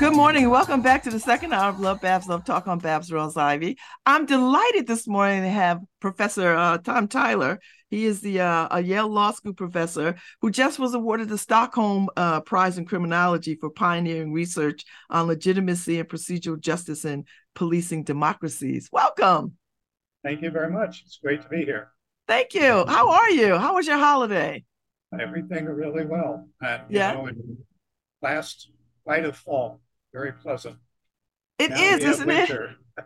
Good 0.00 0.16
morning. 0.16 0.48
Welcome 0.48 0.80
back 0.80 1.02
to 1.02 1.10
the 1.10 1.20
second 1.20 1.52
hour 1.52 1.68
of 1.68 1.78
Love 1.78 2.00
Babz 2.00 2.26
Love 2.26 2.42
Talk 2.46 2.66
on 2.66 2.78
Babz 2.78 3.10
Rawls 3.10 3.36
Ivy. 3.36 3.76
I'm 4.06 4.26
delighted 4.26 4.86
this 4.86 5.06
morning 5.06 5.42
to 5.42 5.48
have 5.48 5.80
Professor 6.00 6.54
uh, 6.54 6.78
Tom 6.78 7.06
Tyler. 7.06 7.60
He 7.90 8.06
is 8.06 8.20
the 8.20 8.40
uh, 8.40 8.68
a 8.70 8.82
Yale 8.82 9.08
Law 9.08 9.32
School 9.32 9.52
professor 9.52 10.14
who 10.40 10.50
just 10.50 10.78
was 10.78 10.94
awarded 10.94 11.28
the 11.28 11.36
Stockholm 11.36 12.08
uh, 12.16 12.40
Prize 12.40 12.78
in 12.78 12.86
Criminology 12.86 13.56
for 13.56 13.70
pioneering 13.70 14.32
research 14.32 14.84
on 15.10 15.26
legitimacy 15.26 15.98
and 15.98 16.08
procedural 16.08 16.58
justice 16.58 17.04
in 17.04 17.24
policing 17.54 18.04
democracies. 18.04 18.88
Welcome. 18.90 19.56
Thank 20.24 20.42
you 20.42 20.50
very 20.50 20.70
much. 20.70 21.02
It's 21.04 21.18
great 21.22 21.42
to 21.42 21.48
be 21.48 21.64
here. 21.64 21.88
Thank 22.26 22.54
you. 22.54 22.84
How 22.86 23.10
are 23.10 23.30
you? 23.30 23.58
How 23.58 23.74
was 23.74 23.86
your 23.86 23.98
holiday? 23.98 24.64
Everything 25.18 25.66
really 25.66 26.06
well. 26.06 26.48
And, 26.60 26.82
yeah. 26.88 27.12
Know, 27.12 27.30
last 28.22 28.70
light 29.04 29.24
of 29.24 29.36
fall 29.36 29.80
very 30.12 30.32
pleasant. 30.32 30.76
It 31.60 31.72
is, 31.72 32.04
isn't 32.04 32.30
it? 32.30 32.50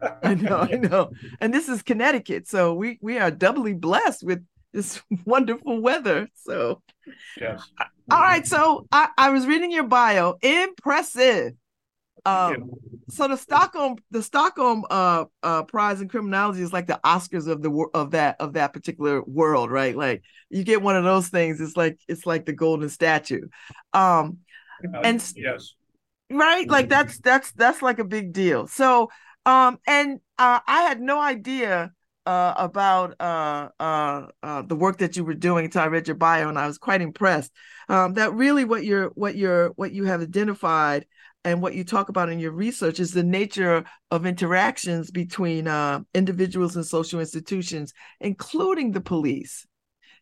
I 0.23 0.35
know, 0.35 0.59
I 0.71 0.77
know. 0.77 1.11
And 1.41 1.53
this 1.53 1.69
is 1.69 1.83
Connecticut, 1.83 2.49
so 2.49 2.75
we 2.75 2.99
we 3.01 3.19
are 3.19 3.31
doubly 3.31 3.75
blessed 3.75 4.25
with 4.25 4.45
this 4.73 5.03
wonderful 5.25 5.81
weather. 5.81 6.29
So, 6.35 6.83
yes. 7.41 7.63
All 8.11 8.21
right. 8.21 8.47
So 8.47 8.87
I, 8.93 9.09
I 9.17 9.31
was 9.31 9.47
reading 9.47 9.73
your 9.73 9.85
bio. 9.85 10.37
Impressive. 10.43 11.53
Um, 12.27 12.71
so 13.11 13.29
the 13.29 13.37
Stockholm 13.37 13.97
the 14.11 14.23
Stockholm 14.23 14.85
uh, 14.89 15.27
uh, 15.43 15.65
Prize 15.65 16.01
in 16.01 16.09
Criminology 16.09 16.63
is 16.63 16.73
like 16.73 16.87
the 16.87 16.99
Oscars 17.05 17.49
of 17.49 17.61
the 17.61 17.87
of 17.93 18.13
that 18.13 18.37
of 18.41 18.55
that 18.55 18.73
particular 18.73 19.23
world, 19.23 19.71
right? 19.71 19.95
Like 19.95 20.23
you 20.49 20.65
get 20.65 20.81
one 20.81 20.97
of 20.97 21.05
those 21.05 21.29
things, 21.29 21.61
it's 21.61 21.77
like 21.77 21.99
it's 22.09 22.25
like 22.25 22.47
the 22.47 22.55
golden 22.55 22.89
statue. 22.89 23.49
Um, 23.93 24.39
uh, 24.95 25.01
and 25.01 25.33
yes, 25.37 25.75
right 26.31 26.69
like 26.69 26.89
that's 26.89 27.19
that's 27.21 27.53
that's 27.53 27.83
like 27.83 27.99
a 27.99 28.05
big 28.05 28.33
deal 28.33 28.67
so 28.67 29.11
um 29.47 29.79
and 29.87 30.21
uh, 30.39 30.61
i 30.67 30.83
had 30.83 31.01
no 31.01 31.21
idea 31.21 31.93
uh, 32.27 32.55
about 32.57 33.15
uh, 33.21 33.69
uh, 33.79 34.27
uh, 34.43 34.63
the 34.63 34.77
work 34.77 34.99
that 34.99 35.17
you 35.17 35.25
were 35.25 35.35
doing 35.35 35.67
until 35.67 35.83
I 35.83 35.89
read 35.89 36.09
your 36.09 36.15
bio, 36.17 36.49
and 36.49 36.59
I 36.59 36.67
was 36.67 36.79
quite 36.79 37.03
impressed. 37.03 37.53
Um, 37.89 38.15
that 38.15 38.33
really 38.33 38.65
what 38.65 38.85
you're 38.85 39.09
what 39.09 39.37
you're 39.37 39.69
what 39.77 39.93
you 39.93 40.05
have 40.05 40.23
identified 40.23 41.07
and 41.45 41.61
what 41.61 41.75
you 41.75 41.85
talk 41.85 42.09
about 42.09 42.31
in 42.31 42.39
your 42.39 42.53
research 42.53 42.99
is 42.99 43.13
the 43.13 43.23
nature 43.23 43.85
of 44.11 44.25
interactions 44.25 45.11
between 45.11 45.69
uh, 45.69 46.01
individuals 46.15 46.77
and 46.77 46.87
social 46.87 47.21
institutions, 47.21 47.93
including 48.21 48.93
the 48.93 49.01
police, 49.01 49.67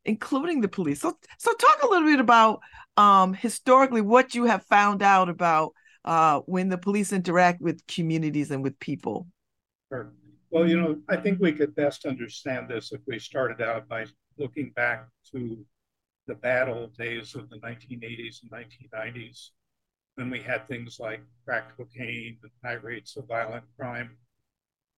including 0.05 0.61
the 0.61 0.69
police. 0.69 1.00
So, 1.00 1.17
so 1.39 1.53
talk 1.55 1.83
a 1.83 1.86
little 1.86 2.08
bit 2.08 2.19
about 2.19 2.61
um, 2.97 3.34
historically 3.34 4.00
what 4.00 4.34
you 4.34 4.47
have 4.47 4.64
found 4.64 5.03
out 5.03 5.28
about 5.28 5.73
uh, 6.05 6.41
when 6.47 6.69
the 6.69 6.78
police 6.78 7.12
interact 7.12 7.61
with 7.61 7.86
communities 7.86 8.50
and 8.50 8.62
with 8.62 8.78
people? 8.78 9.27
Sure. 9.91 10.12
Well, 10.50 10.69
you 10.69 10.81
know, 10.81 11.00
I 11.08 11.17
think 11.17 11.41
we 11.41 11.53
could 11.53 11.75
best 11.75 12.05
understand 12.05 12.69
this 12.69 12.92
if 12.92 13.00
we 13.06 13.19
started 13.19 13.62
out 13.62 13.89
by 13.89 14.06
looking 14.36 14.70
back 14.70 15.08
to 15.33 15.64
the 16.27 16.35
bad 16.35 16.68
old 16.68 16.96
days 16.96 17.35
of 17.35 17.48
the 17.51 17.57
1980s 17.57 18.40
and 18.42 18.51
1990s 18.51 19.52
when 20.17 20.30
we 20.30 20.42
had 20.42 20.68
things 20.68 20.98
like 21.01 21.23
crack 21.45 21.77
cocaine 21.77 22.39
and 22.42 22.52
high 22.64 22.74
rates 22.74 23.17
of 23.17 23.27
violent 23.27 23.64
crime. 23.79 24.17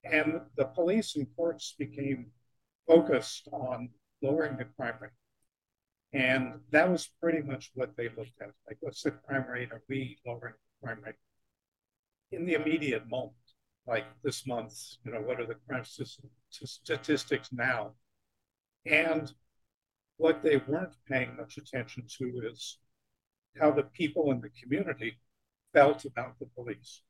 And 0.03 0.41
the 0.57 0.65
police 0.65 1.15
and 1.15 1.27
courts 1.35 1.73
became 1.77 2.27
focused 2.87 3.47
on 3.51 3.89
lowering 4.21 4.57
the 4.57 4.65
crime 4.65 4.95
rate. 4.99 5.11
And 6.13 6.59
that 6.71 6.89
was 6.89 7.09
pretty 7.21 7.41
much 7.41 7.71
what 7.73 7.95
they 7.97 8.09
looked 8.09 8.41
at. 8.41 8.51
Like, 8.67 8.77
what's 8.81 9.03
the 9.03 9.11
crime 9.11 9.45
rate? 9.49 9.71
Are 9.71 9.81
we 9.89 10.17
lowering 10.25 10.53
crime 10.85 11.03
in 12.31 12.45
the 12.45 12.53
immediate 12.53 13.09
moment, 13.09 13.33
like 13.87 14.05
this 14.23 14.45
month, 14.45 14.73
you 15.03 15.11
know, 15.11 15.21
what 15.21 15.39
are 15.39 15.45
the 15.45 15.55
crime 15.67 15.83
statistics 16.51 17.49
now? 17.51 17.91
And 18.85 19.31
what 20.17 20.43
they 20.43 20.57
weren't 20.57 20.95
paying 21.07 21.35
much 21.37 21.57
attention 21.57 22.03
to 22.17 22.41
is 22.51 22.77
how 23.59 23.71
the 23.71 23.83
people 23.83 24.31
in 24.31 24.41
the 24.41 24.49
community 24.61 25.17
felt 25.73 26.05
about 26.05 26.37
the 26.39 26.45
police 26.55 27.01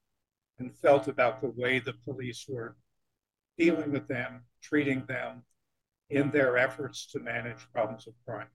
and 0.59 0.75
felt 0.78 1.07
about 1.07 1.42
the 1.42 1.50
way 1.50 1.80
the 1.80 1.94
police 2.06 2.46
were 2.47 2.75
dealing 3.57 3.92
with 3.92 4.07
them, 4.07 4.44
treating 4.62 5.06
them 5.06 5.44
in 6.09 6.31
their 6.31 6.57
efforts 6.57 7.07
to 7.07 7.19
manage 7.19 7.68
problems 7.74 8.07
of 8.07 8.13
crime. 8.25 8.47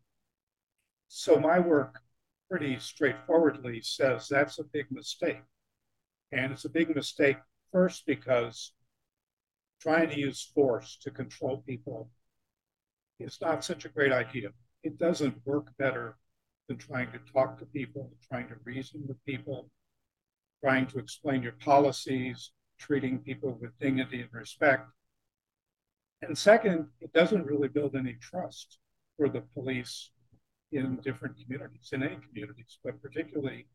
So 1.09 1.39
my 1.39 1.59
work 1.59 2.01
pretty 2.51 2.79
straightforwardly 2.81 3.81
says 3.81 4.27
that's 4.29 4.59
a 4.59 4.65
big 4.65 4.87
mistake. 4.91 5.43
And 6.33 6.53
it's 6.53 6.65
a 6.65 6.71
big 6.71 6.95
mistake 6.95 7.37
first 7.73 8.05
because 8.07 8.73
trying 9.81 10.11
to 10.11 10.19
use 10.19 10.51
force 10.55 10.99
to 11.03 11.11
control 11.11 11.63
people 11.67 12.11
is 13.21 13.39
not 13.41 13.65
such 13.65 13.85
a 13.85 13.89
great 13.89 14.13
idea. 14.13 14.49
It 14.83 14.99
doesn't 14.99 15.47
work 15.47 15.69
better 15.79 16.17
than 16.69 16.79
trying 16.79 17.13
to 17.13 17.33
talk 17.33 17.59
to 17.59 17.67
people, 17.67 18.11
trying 18.29 18.49
to 18.49 18.57
reason 18.65 19.05
with 19.07 19.25
people, 19.25 19.71
trying 20.63 20.87
to 20.89 20.99
explain 20.99 21.43
your 21.43 21.53
policies, 21.53 22.51
treating 22.79 23.19
people 23.19 23.59
with 23.61 23.79
dignity 23.79 24.23
and 24.23 24.33
respect. 24.33 24.89
And 26.23 26.37
second, 26.37 26.89
it 27.01 27.13
doesn't 27.13 27.47
really 27.47 27.69
build 27.69 27.95
any 27.95 28.15
trust 28.15 28.79
for 29.17 29.29
the 29.29 29.43
police 29.55 30.11
in 30.73 30.97
different 30.97 31.37
communities, 31.43 31.91
in 31.93 32.03
any 32.03 32.19
communities, 32.29 32.79
but 32.85 33.03
particularly 33.03 33.67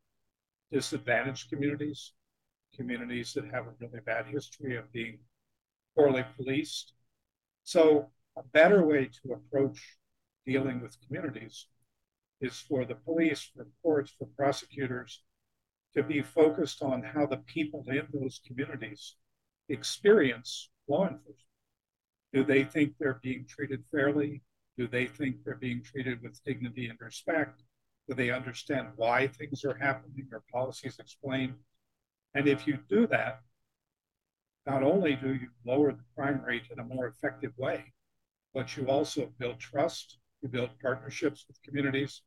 disadvantaged 0.72 1.50
communities, 1.50 2.14
communities 2.76 3.34
that 3.34 3.46
have 3.46 3.68
a 3.68 3.74
really 3.80 4.00
bad 4.06 4.26
history 4.28 4.76
of 4.76 4.92
being 4.92 5.20
poorly 5.96 6.26
policed. 6.36 6.94
So, 7.64 8.12
a 8.38 8.44
better 8.44 8.86
way 8.86 9.10
to 9.24 9.34
approach 9.34 9.98
dealing 10.46 10.82
with 10.82 10.98
communities 11.06 11.68
is 12.42 12.60
for 12.60 12.86
the 12.86 12.96
police, 12.96 13.50
for 13.56 13.68
courts, 13.82 14.14
for 14.18 14.28
prosecutors 14.38 15.24
to 15.94 16.04
be 16.04 16.22
focused 16.22 16.82
on 16.82 17.02
how 17.02 17.26
the 17.26 17.38
people 17.38 17.84
in 17.88 18.08
those 18.14 18.42
communities 18.46 19.16
experience 19.70 20.70
law 20.88 21.04
enforcement. 21.04 21.38
Do 22.34 22.44
they 22.44 22.64
think 22.66 22.96
they're 23.00 23.20
being 23.24 23.46
treated 23.48 23.84
fairly? 23.92 24.42
Do 24.78 24.88
they 24.88 25.06
think 25.06 25.44
they're 25.44 25.56
being 25.56 25.82
treated 25.84 26.22
with 26.22 26.44
dignity 26.44 26.88
and 26.88 27.00
respect? 27.00 27.64
Do 28.08 28.16
they 28.16 28.30
understand 28.30 28.90
why 28.96 29.28
things 29.28 29.64
are 29.64 29.76
happening 29.76 30.28
or 30.32 30.44
policies 30.52 31.00
explained? 31.00 31.56
And 32.34 32.48
if 32.48 32.68
you 32.68 32.80
do 32.90 33.08
that, 33.08 33.40
not 34.66 34.84
only 34.84 35.16
do 35.16 35.34
you 35.34 35.48
lower 35.66 35.92
the 35.92 36.04
crime 36.16 36.42
rate 36.46 36.68
in 36.72 36.80
a 36.80 36.84
more 36.84 37.08
effective 37.08 37.54
way, 37.58 37.94
but 38.54 38.76
you 38.76 38.88
also 38.88 39.32
build 39.40 39.60
trust, 39.60 40.18
you 40.42 40.50
build 40.50 40.70
partnerships 40.82 41.46
with 41.48 41.62
communities. 41.62 42.22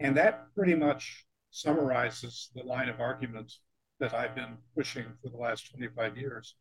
And 0.00 0.16
that 0.16 0.46
pretty 0.54 0.74
much 0.74 1.26
summarizes 1.50 2.50
the 2.54 2.62
line 2.62 2.88
of 2.88 3.00
argument 3.00 3.52
that 3.98 4.12
I've 4.12 4.34
been 4.34 4.58
pushing 4.74 5.06
for 5.22 5.30
the 5.30 5.38
last 5.38 5.70
25 5.70 6.16
years, 6.16 6.54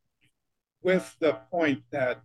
with 0.82 1.16
the 1.20 1.34
point 1.52 1.84
that 1.92 2.22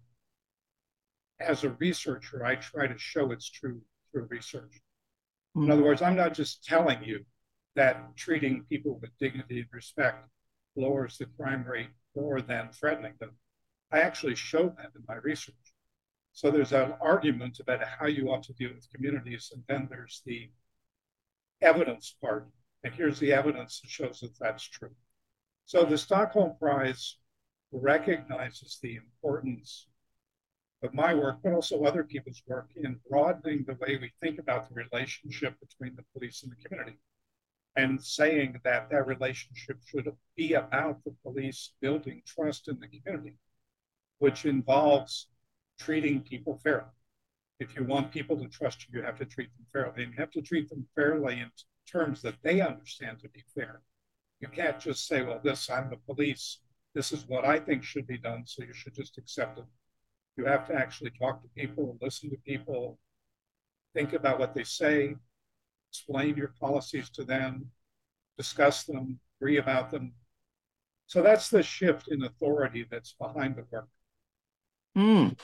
as 1.41 1.65
a 1.65 1.71
researcher, 1.71 2.45
I 2.45 2.57
try 2.57 2.87
to 2.87 2.99
show 2.99 3.33
it's 3.33 3.51
true 3.51 3.81
through 4.13 4.27
research. 4.31 4.81
Mm-hmm. 5.57 5.63
In 5.63 5.67
hmm. 5.67 5.73
other 5.73 5.83
words, 5.83 6.03
I'm 6.03 6.17
not 6.17 6.35
just 6.35 6.65
telling 6.65 7.03
you 7.03 7.25
that 7.77 8.17
treating 8.17 8.65
people 8.69 8.99
with 9.01 9.17
dignity 9.19 9.61
and 9.61 9.69
respect 9.73 10.29
lowers 10.77 11.19
the 11.19 11.27
crime 11.39 11.65
rate 11.65 11.91
more 12.15 12.41
than 12.41 12.69
threatening 12.73 13.15
them. 13.21 13.33
I 13.93 14.01
actually 14.01 14.35
show 14.35 14.75
that 14.77 14.93
in 14.95 15.03
my 15.09 15.17
research. 15.17 15.55
So 16.33 16.51
there's 16.51 16.73
an 16.73 16.95
argument 17.01 17.59
about 17.61 17.83
how 17.83 18.07
you 18.07 18.31
ought 18.31 18.45
to 18.45 18.53
deal 18.53 18.71
with 18.75 18.91
communities, 18.95 19.53
and 19.53 19.65
then 19.69 19.89
there's 19.91 20.23
the 20.25 20.51
evidence 21.61 22.15
part. 22.21 22.49
And 22.85 22.95
here's 22.95 23.19
the 23.19 23.33
evidence 23.33 23.81
that 23.81 23.91
shows 23.91 24.21
that 24.21 24.39
that's 24.39 24.63
true. 24.63 24.95
So 25.67 25.85
the 25.85 25.99
Stockholm 25.99 26.55
Prize 26.59 27.17
recognizes 27.73 28.79
the 28.83 28.97
importance 28.97 29.87
of 30.83 30.95
my 30.95 31.15
work, 31.15 31.39
but 31.43 31.53
also 31.53 31.85
other 31.85 32.05
people's 32.05 32.43
work 32.47 32.71
in 32.77 33.01
broadening 33.09 33.65
the 33.67 33.75
way 33.75 33.97
we 33.97 34.13
think 34.21 34.39
about 34.39 34.69
the 34.69 34.75
relationship 34.75 35.55
between 35.61 35.97
the 35.97 36.05
police 36.15 36.43
and 36.43 36.53
the 36.53 36.57
community 36.69 36.99
and 37.77 38.03
saying 38.03 38.61
that 38.65 38.91
that 38.91 39.07
relationship 39.07 39.79
should 39.87 40.11
be 40.37 40.55
about 40.55 41.03
the 41.05 41.15
police 41.23 41.73
building 41.81 42.23
trust 42.27 42.69
in 42.69 42.79
the 42.81 42.89
community. 42.89 43.37
which 44.19 44.45
involves 44.45 45.29
treating 45.79 46.21
people 46.23 46.61
fairly. 46.63 46.91
If 47.59 47.77
you 47.77 47.85
want 47.85 48.13
people 48.13 48.39
to 48.39 48.49
trust 48.49 48.87
you, 48.89 48.99
you 49.01 49.05
have 49.05 49.19
to 49.19 49.25
treat 49.27 49.51
them 49.57 49.67
fairly. 49.73 50.05
And 50.05 50.13
you 50.13 50.19
have 50.21 50.31
to 50.33 50.43
treat 50.43 50.69
them 50.71 50.87
fairly 50.95 51.41
in 51.41 51.51
terms 51.91 52.23
that 52.23 52.37
they 52.43 52.61
understand 52.61 53.21
to 53.21 53.29
be 53.31 53.45
fair. 53.55 53.83
You 54.41 54.49
can't 54.49 54.81
just 54.81 55.07
say, 55.07 55.23
well, 55.23 55.41
this, 55.43 55.69
I'm 55.71 55.91
the 55.91 55.97
police. 55.97 56.61
This 56.95 57.13
is 57.13 57.27
what 57.29 57.45
I 57.45 57.59
think 57.59 57.85
should 57.85 58.07
be 58.07 58.19
done. 58.19 58.45
So 58.47 58.65
you 58.65 58.73
should 58.75 58.95
just 58.95 59.19
accept 59.19 59.59
it. 59.59 59.65
You 60.41 60.47
have 60.47 60.67
to 60.69 60.75
actually 60.75 61.11
talk 61.11 61.43
to 61.43 61.49
people, 61.55 61.99
listen 62.01 62.31
to 62.31 62.37
people, 62.47 62.99
think 63.93 64.15
about 64.15 64.39
what 64.39 64.55
they 64.55 64.65
say, 64.65 65.15
explain 65.91 66.35
your 66.35 66.55
policies 66.59 67.11
to 67.11 67.25
them, 67.25 67.67
discuss 68.39 68.85
them, 68.85 69.21
agree 69.39 69.59
about 69.59 69.91
them. 69.91 70.15
So 71.09 71.21
that's 71.21 71.51
the 71.51 71.63
shift 71.63 72.09
in 72.09 72.23
authority 72.23 72.87
that's 72.91 73.13
behind 73.21 73.57
the 73.57 73.67
work. 73.71 73.89
Mm. 74.97 75.37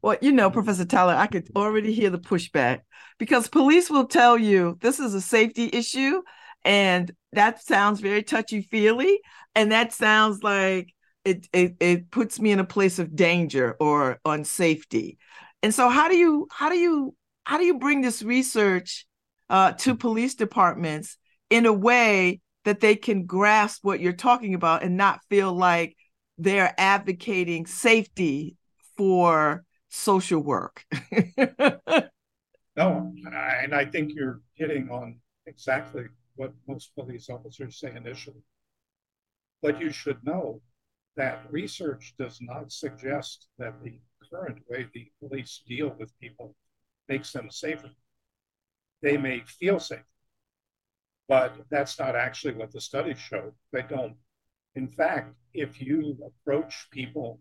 Well, 0.00 0.16
you 0.22 0.30
know, 0.30 0.48
Professor 0.48 0.84
Tyler, 0.84 1.16
I 1.16 1.26
could 1.26 1.48
already 1.56 1.92
hear 1.92 2.10
the 2.10 2.20
pushback 2.20 2.82
because 3.18 3.48
police 3.48 3.90
will 3.90 4.06
tell 4.06 4.38
you 4.38 4.78
this 4.80 5.00
is 5.00 5.12
a 5.12 5.20
safety 5.20 5.70
issue, 5.72 6.22
and 6.64 7.10
that 7.32 7.64
sounds 7.64 7.98
very 7.98 8.22
touchy 8.22 8.62
feely, 8.62 9.22
and 9.56 9.72
that 9.72 9.92
sounds 9.92 10.44
like 10.44 10.94
it, 11.24 11.46
it 11.52 11.76
it 11.80 12.10
puts 12.10 12.40
me 12.40 12.50
in 12.50 12.60
a 12.60 12.64
place 12.64 12.98
of 12.98 13.14
danger 13.14 13.76
or 13.80 14.18
unsafety. 14.26 15.18
And 15.62 15.74
so, 15.74 15.88
how 15.88 16.08
do 16.08 16.16
you 16.16 16.48
how 16.50 16.68
do 16.68 16.76
you 16.76 17.14
how 17.44 17.58
do 17.58 17.64
you 17.64 17.78
bring 17.78 18.00
this 18.00 18.22
research 18.22 19.06
uh, 19.48 19.72
to 19.72 19.94
police 19.94 20.34
departments 20.34 21.16
in 21.50 21.66
a 21.66 21.72
way 21.72 22.40
that 22.64 22.80
they 22.80 22.94
can 22.94 23.26
grasp 23.26 23.84
what 23.84 24.00
you're 24.00 24.12
talking 24.12 24.54
about 24.54 24.82
and 24.82 24.96
not 24.96 25.20
feel 25.28 25.52
like 25.52 25.96
they're 26.38 26.74
advocating 26.78 27.66
safety 27.66 28.56
for 28.96 29.64
social 29.88 30.40
work. 30.40 30.84
no, 32.76 33.12
and 33.26 33.74
I 33.74 33.84
think 33.84 34.12
you're 34.14 34.40
hitting 34.54 34.88
on 34.90 35.16
exactly 35.46 36.04
what 36.36 36.52
most 36.68 36.94
police 36.94 37.28
officers 37.28 37.78
say 37.78 37.94
initially. 37.94 38.42
But 39.62 39.80
you 39.80 39.90
should 39.90 40.24
know 40.24 40.62
that 41.20 41.44
research 41.50 42.14
does 42.18 42.38
not 42.40 42.72
suggest 42.72 43.48
that 43.58 43.74
the 43.84 43.98
current 44.32 44.58
way 44.70 44.86
the 44.94 45.06
police 45.20 45.62
deal 45.68 45.94
with 45.98 46.18
people 46.18 46.56
makes 47.10 47.30
them 47.32 47.50
safer. 47.50 47.90
They 49.02 49.18
may 49.18 49.40
feel 49.40 49.78
safe, 49.78 50.10
but 51.28 51.52
that's 51.68 51.98
not 51.98 52.16
actually 52.16 52.54
what 52.54 52.72
the 52.72 52.80
studies 52.80 53.18
show. 53.18 53.52
They 53.70 53.82
don't. 53.82 54.16
In 54.74 54.88
fact, 54.88 55.34
if 55.52 55.82
you 55.82 56.16
approach 56.24 56.88
people 56.90 57.38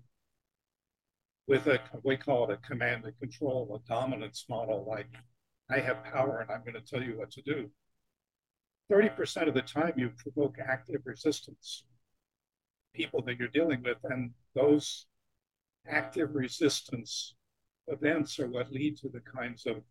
with 1.47 1.67
a, 1.67 1.79
we 2.03 2.17
call 2.17 2.49
it 2.49 2.59
a 2.59 2.67
command 2.67 3.05
and 3.05 3.17
control, 3.17 3.81
a 3.81 3.87
dominance 3.87 4.45
model, 4.49 4.85
like 4.89 5.07
I 5.69 5.79
have 5.79 6.03
power 6.03 6.39
and 6.39 6.51
I'm 6.51 6.63
going 6.65 6.73
to 6.73 6.91
tell 6.91 7.01
you 7.01 7.17
what 7.17 7.31
to 7.31 7.41
do. 7.41 7.69
30% 8.91 9.47
of 9.47 9.53
the 9.53 9.61
time 9.61 9.93
you 9.95 10.11
provoke 10.17 10.57
active 10.59 11.01
resistance. 11.05 11.85
People 12.93 13.21
that 13.23 13.37
you're 13.37 13.47
dealing 13.47 13.83
with, 13.83 13.97
and 14.03 14.31
those 14.55 15.05
active 15.87 16.35
resistance 16.35 17.35
events 17.87 18.39
are 18.39 18.47
what 18.47 18.71
lead 18.71 18.97
to 18.97 19.09
the 19.09 19.21
kinds 19.21 19.65
of 19.65 19.81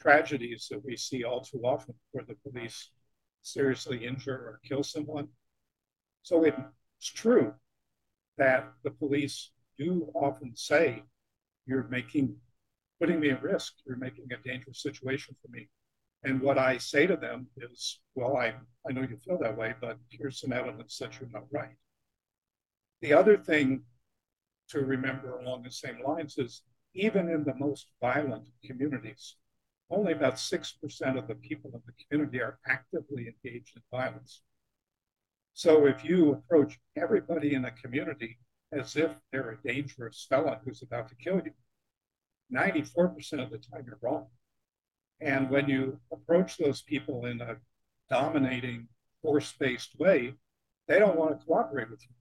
tragedies 0.00 0.68
that 0.70 0.84
we 0.84 0.96
see 0.96 1.24
all 1.24 1.40
too 1.40 1.60
often 1.64 1.94
where 2.12 2.24
the 2.24 2.36
police 2.48 2.90
seriously 3.42 4.06
injure 4.06 4.34
or 4.34 4.60
kill 4.64 4.82
someone. 4.82 5.28
So 6.22 6.44
it's 6.44 7.12
true 7.12 7.54
that 8.38 8.72
the 8.82 8.90
police 8.90 9.50
do 9.78 10.10
often 10.14 10.56
say, 10.56 11.04
You're 11.66 11.88
making, 11.88 12.36
putting 13.00 13.20
me 13.20 13.30
at 13.30 13.42
risk, 13.42 13.74
you're 13.86 13.96
making 13.96 14.26
a 14.32 14.48
dangerous 14.48 14.82
situation 14.82 15.36
for 15.40 15.48
me. 15.50 15.68
And 16.24 16.40
what 16.40 16.58
I 16.58 16.78
say 16.78 17.06
to 17.06 17.16
them 17.16 17.46
is, 17.56 18.00
Well, 18.14 18.36
I, 18.36 18.54
I 18.88 18.92
know 18.92 19.02
you 19.02 19.16
feel 19.24 19.38
that 19.38 19.56
way, 19.56 19.74
but 19.80 19.98
here's 20.10 20.40
some 20.40 20.52
evidence 20.52 20.98
that 20.98 21.18
you're 21.20 21.30
not 21.30 21.44
right. 21.52 21.76
The 23.00 23.12
other 23.12 23.36
thing 23.36 23.82
to 24.68 24.80
remember 24.80 25.38
along 25.38 25.62
the 25.62 25.70
same 25.70 26.02
lines 26.04 26.38
is 26.38 26.62
even 26.94 27.28
in 27.28 27.44
the 27.44 27.54
most 27.54 27.88
violent 28.00 28.48
communities, 28.64 29.36
only 29.90 30.12
about 30.12 30.34
6% 30.34 31.18
of 31.18 31.28
the 31.28 31.34
people 31.34 31.70
in 31.74 31.82
the 31.86 32.04
community 32.04 32.40
are 32.40 32.58
actively 32.66 33.28
engaged 33.28 33.76
in 33.76 33.82
violence. 33.90 34.40
So 35.52 35.86
if 35.86 36.04
you 36.04 36.32
approach 36.32 36.78
everybody 36.96 37.54
in 37.54 37.64
a 37.64 37.70
community 37.70 38.38
as 38.72 38.96
if 38.96 39.12
they're 39.30 39.50
a 39.50 39.68
dangerous 39.68 40.26
felon 40.28 40.58
who's 40.64 40.82
about 40.82 41.08
to 41.08 41.14
kill 41.14 41.40
you, 41.44 41.52
94% 42.52 43.42
of 43.42 43.50
the 43.50 43.58
time 43.58 43.84
you're 43.86 43.98
wrong. 44.00 44.26
And 45.20 45.50
when 45.50 45.68
you 45.68 45.98
approach 46.12 46.58
those 46.58 46.82
people 46.82 47.26
in 47.26 47.40
a 47.40 47.56
dominating, 48.10 48.88
force 49.22 49.52
based 49.58 49.98
way, 49.98 50.34
they 50.88 50.98
don't 50.98 51.16
want 51.16 51.38
to 51.38 51.46
cooperate 51.46 51.90
with 51.90 52.02
you. 52.02 52.14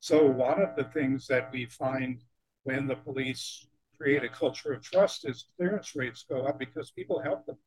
So, 0.00 0.26
one 0.26 0.60
of 0.62 0.76
the 0.76 0.84
things 0.84 1.26
that 1.28 1.52
we 1.52 1.66
find 1.66 2.22
when 2.64 2.86
the 2.86 2.96
police 2.96 3.66
create 3.96 4.24
a 4.24 4.28
culture 4.28 4.72
of 4.72 4.82
trust 4.82 5.24
is 5.28 5.48
clearance 5.56 5.94
rates 5.96 6.24
go 6.28 6.46
up 6.46 6.58
because 6.58 6.90
people 6.90 7.20
help 7.20 7.46
them. 7.46 7.58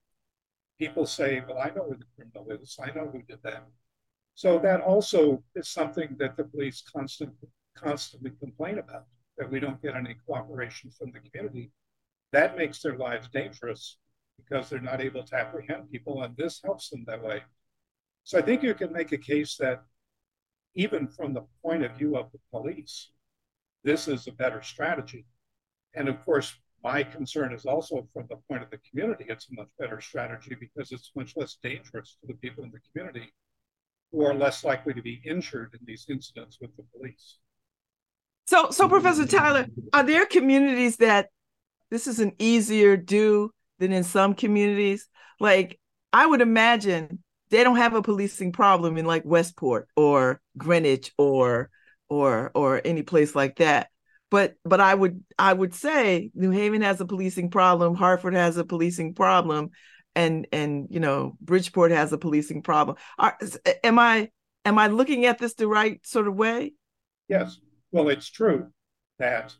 People 0.79 1.05
say, 1.05 1.41
Well, 1.47 1.59
I 1.59 1.69
know 1.69 1.83
where 1.83 1.97
the 1.97 2.05
criminal 2.15 2.51
is, 2.51 2.77
I 2.81 2.91
know 2.91 3.07
who 3.09 3.21
did 3.23 3.41
that. 3.43 3.67
So, 4.35 4.59
that 4.59 4.81
also 4.81 5.43
is 5.55 5.69
something 5.69 6.15
that 6.19 6.37
the 6.37 6.45
police 6.45 6.81
constantly 6.81 7.49
constantly 7.75 8.31
complain 8.31 8.79
about 8.79 9.05
that 9.37 9.49
we 9.49 9.59
don't 9.59 9.81
get 9.81 9.95
any 9.95 10.15
cooperation 10.25 10.91
from 10.91 11.11
the 11.11 11.19
community. 11.19 11.71
That 12.31 12.57
makes 12.57 12.81
their 12.81 12.97
lives 12.97 13.29
dangerous 13.29 13.97
because 14.37 14.69
they're 14.69 14.81
not 14.81 15.01
able 15.01 15.23
to 15.23 15.35
apprehend 15.35 15.91
people, 15.91 16.23
and 16.23 16.35
this 16.37 16.61
helps 16.63 16.89
them 16.89 17.05
that 17.07 17.23
way. 17.23 17.43
So 18.23 18.39
I 18.39 18.41
think 18.41 18.63
you 18.63 18.73
can 18.73 18.93
make 18.93 19.11
a 19.11 19.17
case 19.17 19.57
that 19.57 19.83
even 20.75 21.07
from 21.07 21.33
the 21.33 21.43
point 21.63 21.83
of 21.83 21.97
view 21.97 22.15
of 22.15 22.31
the 22.31 22.39
police, 22.51 23.11
this 23.83 24.07
is 24.07 24.27
a 24.27 24.31
better 24.31 24.61
strategy. 24.61 25.25
And 25.95 26.07
of 26.07 26.23
course, 26.23 26.53
my 26.83 27.03
concern 27.03 27.53
is 27.53 27.65
also 27.65 28.07
from 28.13 28.25
the 28.29 28.37
point 28.49 28.63
of 28.63 28.69
the 28.71 28.79
community, 28.89 29.25
it's 29.27 29.47
a 29.49 29.55
much 29.55 29.69
better 29.77 30.01
strategy 30.01 30.55
because 30.59 30.91
it's 30.91 31.11
much 31.15 31.33
less 31.35 31.57
dangerous 31.61 32.17
to 32.21 32.27
the 32.27 32.33
people 32.35 32.63
in 32.63 32.71
the 32.71 32.79
community 32.91 33.31
who 34.11 34.25
are 34.25 34.33
less 34.33 34.63
likely 34.63 34.93
to 34.93 35.01
be 35.01 35.21
injured 35.25 35.73
in 35.73 35.85
these 35.85 36.05
incidents 36.09 36.57
with 36.59 36.75
the 36.75 36.83
police. 36.95 37.37
So, 38.47 38.71
so 38.71 38.89
Professor 38.89 39.25
Tyler, 39.25 39.67
are 39.93 40.03
there 40.03 40.25
communities 40.25 40.97
that 40.97 41.29
this 41.89 42.07
is 42.07 42.19
an 42.19 42.33
easier 42.39 42.97
do 42.97 43.51
than 43.79 43.91
in 43.91 44.03
some 44.03 44.33
communities? 44.33 45.07
Like, 45.39 45.79
I 46.11 46.25
would 46.25 46.41
imagine 46.41 47.23
they 47.51 47.63
don't 47.63 47.75
have 47.75 47.93
a 47.93 48.01
policing 48.01 48.53
problem 48.53 48.97
in 48.97 49.05
like 49.05 49.23
Westport 49.25 49.87
or 49.95 50.41
Greenwich 50.57 51.11
or 51.17 51.69
or 52.09 52.51
or 52.55 52.81
any 52.83 53.03
place 53.03 53.35
like 53.35 53.57
that. 53.57 53.89
But 54.31 54.55
but 54.65 54.79
I 54.79 54.95
would 54.95 55.23
I 55.37 55.53
would 55.53 55.75
say 55.75 56.31
New 56.33 56.51
Haven 56.51 56.81
has 56.81 57.01
a 57.01 57.05
policing 57.05 57.51
problem, 57.51 57.95
Hartford 57.95 58.33
has 58.33 58.57
a 58.57 58.63
policing 58.63 59.13
problem, 59.13 59.69
and 60.15 60.47
and 60.51 60.87
you 60.89 61.01
know 61.01 61.37
Bridgeport 61.41 61.91
has 61.91 62.13
a 62.13 62.17
policing 62.17 62.63
problem. 62.63 62.95
Are, 63.19 63.37
am 63.83 63.99
I 63.99 64.29
am 64.63 64.79
I 64.79 64.87
looking 64.87 65.25
at 65.25 65.37
this 65.37 65.53
the 65.53 65.67
right 65.67 65.99
sort 66.05 66.27
of 66.27 66.35
way? 66.35 66.73
Yes. 67.27 67.59
Well, 67.91 68.07
it's 68.07 68.29
true 68.29 68.67
that 69.19 69.53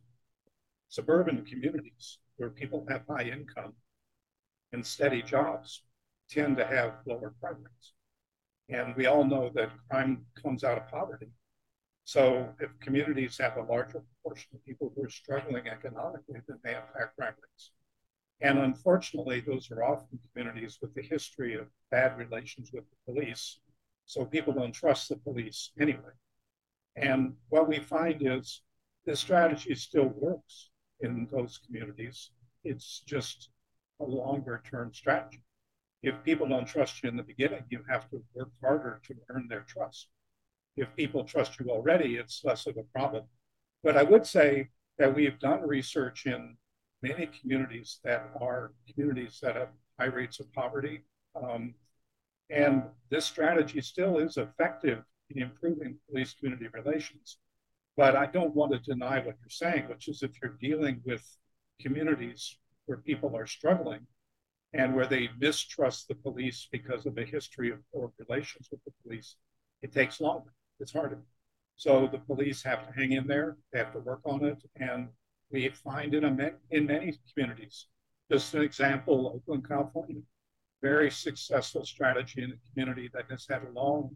suburban 0.88 1.44
communities 1.46 2.20
where 2.38 2.50
people 2.50 2.86
have 2.90 3.04
high 3.10 3.24
income 3.24 3.74
and 4.72 4.86
steady 4.86 5.22
jobs 5.22 5.84
tend 6.32 6.58
to 6.58 6.66
have 6.66 6.94
lower 7.06 7.34
crime 7.40 7.58
rates. 7.58 7.94
And 8.70 8.96
we 8.96 9.06
all 9.06 9.26
know 9.26 9.52
that 9.54 9.72
crime 9.90 10.26
comes 10.42 10.64
out 10.64 10.78
of 10.78 10.88
poverty. 10.88 11.28
So 12.06 12.50
if 12.60 12.70
communities 12.80 13.38
have 13.38 13.58
a 13.58 13.64
larger 13.64 14.02
proportion 14.02 14.50
of 14.56 14.66
people 14.66 14.92
who 14.96 15.04
are 15.04 15.10
struggling 15.10 15.68
economically, 15.68 16.40
then 16.48 16.58
they 16.64 16.74
have 16.74 16.86
higher 16.94 17.12
crime 17.18 17.36
rates. 17.42 17.72
And 18.42 18.58
unfortunately, 18.60 19.42
those 19.42 19.70
are 19.72 19.84
often 19.84 20.20
communities 20.34 20.80
with 20.82 20.98
a 20.98 21.02
history 21.02 21.54
of 21.56 21.68
bad 21.92 22.18
relations 22.18 22.72
with 22.74 22.86
the 22.90 23.14
police. 23.14 23.60
So 24.06 24.26
people 24.26 24.54
don't 24.54 24.72
trust 24.72 25.10
the 25.10 25.18
police 25.18 25.72
anyway. 25.80 26.16
And 26.96 27.34
what 27.50 27.70
we 27.70 27.80
find 27.80 28.18
is 28.26 28.64
this 29.06 29.20
strategy 29.20 29.76
still 29.76 30.12
works 30.16 30.72
in 31.02 31.28
those 31.32 31.60
communities. 31.66 32.32
It's 32.64 33.02
just 33.06 33.50
a 34.00 34.04
longer 34.04 34.62
term 34.70 34.94
strategy. 34.94 35.44
If 36.03 36.24
people 36.24 36.48
don't 36.48 36.67
trust 36.67 37.03
you 37.03 37.10
in 37.10 37.17
the 37.17 37.24
beginning, 37.24 37.63
you 37.70 37.84
have 37.89 38.10
to 38.10 38.24
work 38.34 38.50
harder 38.62 39.00
to 39.08 39.15
earn 39.29 39.48
their 39.48 39.65
trust. 39.67 40.08
If 40.75 40.96
people 40.96 41.24
trust 41.24 41.60
you 41.60 41.70
already, 41.70 42.15
it's 42.15 42.43
less 42.43 42.65
of 42.65 42.77
a 42.77 42.84
problem. 42.84 43.25
But 43.84 43.98
I 43.98 44.03
would 44.03 44.25
say 44.25 44.70
that 44.98 45.13
we've 45.13 45.39
done 45.39 45.67
research 45.67 46.25
in 46.25 46.58
many 47.01 47.27
communities 47.39 48.00
that 48.03 48.31
are 48.39 48.74
communities 48.91 49.39
that 49.41 49.55
have 49.55 49.70
high 50.00 50.08
rates 50.08 50.39
of 50.39 50.51
poverty. 50.53 51.03
Um, 51.36 51.75
and 52.50 52.84
this 53.10 53.25
strategy 53.25 53.81
still 53.81 54.17
is 54.17 54.38
effective 54.38 55.03
in 55.29 55.41
improving 55.41 55.98
police 56.10 56.34
community 56.34 56.67
relations. 56.74 57.38
But 57.96 58.15
I 58.15 58.25
don't 58.25 58.55
want 58.55 58.72
to 58.72 58.79
deny 58.79 59.17
what 59.17 59.36
you're 59.39 59.50
saying, 59.50 59.88
which 59.88 60.08
is 60.08 60.24
if 60.24 60.31
you're 60.41 60.58
dealing 60.60 61.01
with 61.05 61.24
communities 61.79 62.58
where 62.86 62.98
people 62.98 63.36
are 63.36 63.48
struggling 63.48 64.08
and 64.74 64.96
where 64.96 65.08
they 65.08 65.24
mm-hmm. 65.24 65.40
mistrust 65.40 66.08
the 66.08 66.16
police 66.16 66.68
because 66.72 67.06
of 67.06 67.18
a 67.18 67.25
history 67.25 67.72
of 67.72 67.80
poor 67.94 68.12
relations 68.20 68.70
with 68.72 68.84
the 68.86 68.92
police, 69.04 69.36
it 69.82 69.92
takes 69.92 70.22
longer. 70.22 70.54
It's 70.80 70.94
harder. 70.94 71.22
So 71.75 72.08
the 72.08 72.20
police 72.20 72.63
have 72.63 72.88
to 72.88 72.94
hang 72.94 73.13
in 73.13 73.28
there, 73.28 73.58
they 73.72 73.80
have 73.80 73.94
to 73.94 74.00
work 74.00 74.22
on 74.25 74.46
it. 74.46 74.63
And 74.75 75.10
we 75.51 75.70
find 75.70 76.13
in, 76.13 76.24
a, 76.24 76.51
in 76.70 76.86
many 76.86 77.18
communities, 77.34 77.88
just 78.32 78.54
an 78.54 78.62
example, 78.62 79.34
Oakland, 79.36 79.68
California, 79.68 80.22
very 80.82 81.12
successful 81.12 81.86
strategy 81.86 82.44
in 82.44 82.51
a 82.51 82.72
community 82.72 83.10
that 83.13 83.25
has 83.30 83.46
had 83.50 83.63
a 83.63 83.72
long 83.72 84.16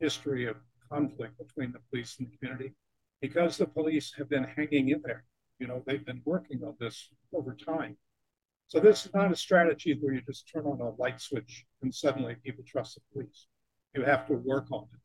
history 0.00 0.46
of 0.46 0.56
conflict 0.90 1.38
between 1.38 1.72
the 1.72 1.78
police 1.90 2.16
and 2.18 2.28
the 2.28 2.36
community 2.36 2.72
because 3.20 3.56
the 3.56 3.66
police 3.66 4.12
have 4.18 4.28
been 4.28 4.44
hanging 4.44 4.90
in 4.90 5.00
there. 5.04 5.24
You 5.58 5.68
know, 5.68 5.82
they've 5.86 6.04
been 6.04 6.22
working 6.24 6.62
on 6.64 6.74
this 6.80 7.08
over 7.32 7.54
time. 7.54 7.96
So 8.72 8.80
this 8.80 9.04
is 9.04 9.12
not 9.12 9.30
a 9.30 9.36
strategy 9.36 9.98
where 10.00 10.14
you 10.14 10.22
just 10.22 10.48
turn 10.50 10.64
on 10.64 10.80
a 10.80 10.92
light 10.98 11.20
switch 11.20 11.66
and 11.82 11.94
suddenly 11.94 12.36
people 12.42 12.64
trust 12.66 12.94
the 12.94 13.02
police. 13.12 13.46
You 13.94 14.02
have 14.02 14.26
to 14.28 14.32
work 14.32 14.68
on 14.72 14.84
it. 14.84 15.00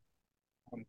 Um, 0.72 0.86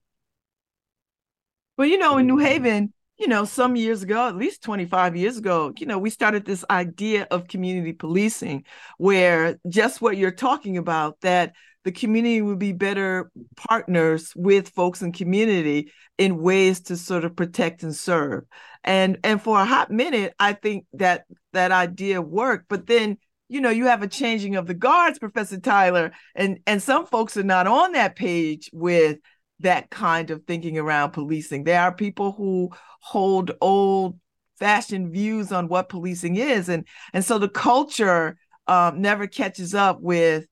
well, 1.76 1.88
you 1.88 1.98
know, 1.98 2.18
in 2.18 2.28
New 2.28 2.38
Haven, 2.38 2.94
you 3.18 3.26
know, 3.26 3.44
some 3.44 3.74
years 3.74 4.04
ago, 4.04 4.28
at 4.28 4.36
least 4.36 4.62
25 4.62 5.16
years 5.16 5.38
ago, 5.38 5.72
you 5.76 5.86
know, 5.86 5.98
we 5.98 6.08
started 6.08 6.44
this 6.44 6.64
idea 6.70 7.26
of 7.32 7.48
community 7.48 7.94
policing 7.94 8.64
where 8.96 9.58
just 9.68 10.00
what 10.00 10.16
you're 10.16 10.30
talking 10.30 10.76
about, 10.78 11.20
that 11.22 11.54
the 11.84 11.92
community 11.92 12.42
would 12.42 12.58
be 12.58 12.72
better 12.72 13.30
partners 13.56 14.32
with 14.36 14.68
folks 14.70 15.02
in 15.02 15.12
community 15.12 15.92
in 16.18 16.42
ways 16.42 16.80
to 16.80 16.96
sort 16.96 17.24
of 17.24 17.36
protect 17.36 17.82
and 17.82 17.94
serve. 17.94 18.44
And 18.84 19.18
and 19.24 19.40
for 19.40 19.60
a 19.60 19.64
hot 19.64 19.90
minute, 19.90 20.34
I 20.38 20.52
think 20.52 20.86
that 20.94 21.24
that 21.52 21.72
idea 21.72 22.20
worked. 22.20 22.66
But 22.68 22.86
then, 22.86 23.18
you 23.48 23.60
know, 23.60 23.70
you 23.70 23.86
have 23.86 24.02
a 24.02 24.08
changing 24.08 24.56
of 24.56 24.66
the 24.66 24.74
guards, 24.74 25.18
Professor 25.18 25.58
Tyler, 25.58 26.12
and 26.34 26.58
and 26.66 26.82
some 26.82 27.06
folks 27.06 27.36
are 27.36 27.42
not 27.42 27.66
on 27.66 27.92
that 27.92 28.16
page 28.16 28.68
with 28.72 29.18
that 29.60 29.90
kind 29.90 30.30
of 30.30 30.44
thinking 30.44 30.78
around 30.78 31.12
policing. 31.12 31.64
There 31.64 31.80
are 31.80 31.94
people 31.94 32.32
who 32.32 32.70
hold 33.00 33.52
old 33.60 34.18
fashioned 34.58 35.12
views 35.12 35.52
on 35.52 35.68
what 35.68 35.88
policing 35.88 36.34
is 36.34 36.68
and 36.68 36.84
and 37.12 37.24
so 37.24 37.38
the 37.38 37.48
culture 37.48 38.36
um, 38.66 39.00
never 39.00 39.26
catches 39.26 39.74
up 39.74 40.00
with 40.00 40.46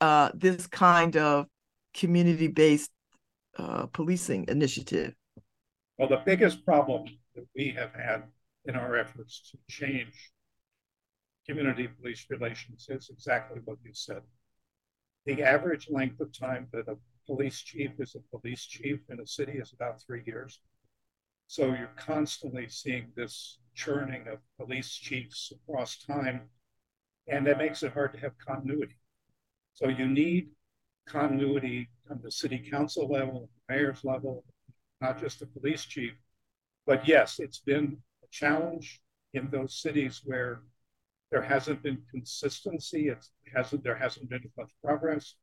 uh, 0.00 0.30
this 0.34 0.66
kind 0.66 1.16
of 1.16 1.46
community 1.94 2.48
based 2.48 2.90
uh, 3.58 3.86
policing 3.86 4.44
initiative 4.48 5.14
well 5.98 6.08
the 6.08 6.22
biggest 6.24 6.64
problem 6.64 7.04
that 7.34 7.46
we 7.56 7.70
have 7.70 7.92
had 7.94 8.22
in 8.66 8.74
our 8.74 8.96
efforts 8.96 9.50
to 9.50 9.58
change 9.70 10.32
community 11.48 11.88
police 11.88 12.26
relations 12.28 12.86
is 12.90 13.08
exactly 13.10 13.60
what 13.64 13.78
you 13.84 13.92
said 13.92 14.22
the 15.26 15.42
average 15.42 15.88
length 15.90 16.20
of 16.20 16.32
time 16.32 16.68
that 16.72 16.88
a 16.88 16.96
police 17.26 17.60
chief 17.60 17.90
is 17.98 18.14
a 18.14 18.38
police 18.38 18.64
chief 18.64 19.00
in 19.10 19.20
a 19.20 19.26
city 19.26 19.58
is 19.58 19.72
about 19.72 20.00
three 20.00 20.22
years. 20.26 20.60
So 21.48 21.66
you're 21.66 21.90
constantly 21.96 22.68
seeing 22.68 23.08
this 23.16 23.58
churning 23.74 24.26
of 24.28 24.38
police 24.58 24.90
chiefs 24.90 25.52
across 25.52 25.98
time, 25.98 26.42
and 27.28 27.46
that 27.46 27.58
makes 27.58 27.82
it 27.82 27.92
hard 27.92 28.12
to 28.14 28.20
have 28.20 28.32
continuity. 28.38 28.96
So 29.76 29.88
you 29.88 30.08
need 30.08 30.48
continuity 31.06 31.88
on 32.10 32.20
the 32.22 32.30
city 32.30 32.58
council 32.70 33.08
level, 33.08 33.50
mayor's 33.68 34.02
level, 34.04 34.42
not 35.02 35.20
just 35.20 35.40
the 35.40 35.46
police 35.46 35.84
chief. 35.84 36.14
But 36.86 37.06
yes, 37.06 37.38
it's 37.38 37.60
been 37.60 37.98
a 38.24 38.26
challenge 38.30 39.02
in 39.34 39.50
those 39.50 39.82
cities 39.82 40.22
where 40.24 40.62
there 41.30 41.42
hasn't 41.42 41.82
been 41.82 42.02
consistency. 42.10 43.08
It 43.08 43.18
hasn't 43.54 43.84
there 43.84 43.96
hasn't 43.96 44.30
been 44.30 44.50
much 44.56 44.70
progress. 44.82 45.34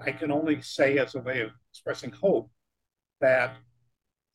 I 0.00 0.12
can 0.12 0.32
only 0.32 0.62
say, 0.62 0.96
as 0.96 1.14
a 1.14 1.20
way 1.20 1.42
of 1.42 1.50
expressing 1.70 2.12
hope, 2.12 2.50
that 3.20 3.54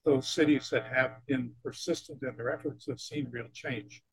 those 0.06 0.28
cities 0.28 0.70
that 0.70 0.86
have 0.94 1.26
been 1.26 1.54
persistent 1.64 2.22
in 2.22 2.36
their 2.38 2.54
efforts 2.54 2.86
have 2.88 3.00
seen 3.00 3.30
real 3.32 3.48
change. 3.52 4.04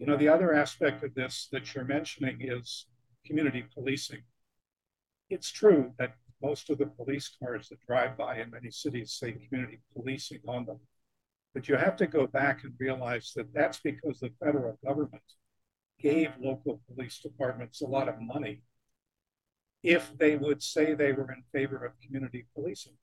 You 0.00 0.06
know, 0.06 0.16
the 0.16 0.28
other 0.28 0.54
aspect 0.54 1.04
of 1.04 1.14
this 1.14 1.48
that 1.52 1.72
you're 1.72 1.84
mentioning 1.84 2.38
is 2.40 2.86
community 3.26 3.64
policing. 3.74 4.22
It's 5.30 5.50
true 5.50 5.92
that 5.98 6.14
most 6.42 6.70
of 6.70 6.78
the 6.78 6.86
police 6.86 7.30
cars 7.42 7.68
that 7.68 7.84
drive 7.86 8.16
by 8.16 8.38
in 8.40 8.50
many 8.50 8.70
cities 8.70 9.12
say 9.12 9.32
community 9.32 9.80
policing 9.94 10.40
on 10.46 10.66
them. 10.66 10.80
But 11.54 11.68
you 11.68 11.76
have 11.76 11.96
to 11.96 12.06
go 12.06 12.26
back 12.26 12.64
and 12.64 12.72
realize 12.78 13.32
that 13.36 13.52
that's 13.52 13.80
because 13.80 14.20
the 14.20 14.30
federal 14.42 14.78
government 14.84 15.22
gave 15.98 16.30
local 16.40 16.80
police 16.86 17.18
departments 17.18 17.80
a 17.80 17.86
lot 17.86 18.08
of 18.08 18.20
money 18.20 18.62
if 19.82 20.16
they 20.18 20.36
would 20.36 20.62
say 20.62 20.94
they 20.94 21.12
were 21.12 21.32
in 21.32 21.42
favor 21.52 21.84
of 21.84 21.92
community 22.00 22.46
policing. 22.54 22.96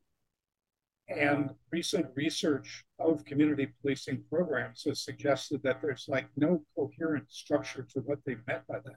And 1.07 1.51
recent 1.71 2.07
research 2.15 2.83
of 2.99 3.25
community 3.25 3.67
policing 3.81 4.23
programs 4.29 4.83
has 4.85 5.03
suggested 5.03 5.61
that 5.63 5.81
there's 5.81 6.05
like 6.07 6.27
no 6.35 6.63
coherent 6.75 7.31
structure 7.31 7.85
to 7.93 7.99
what 7.99 8.19
they 8.25 8.37
meant 8.47 8.65
by 8.67 8.79
that. 8.79 8.95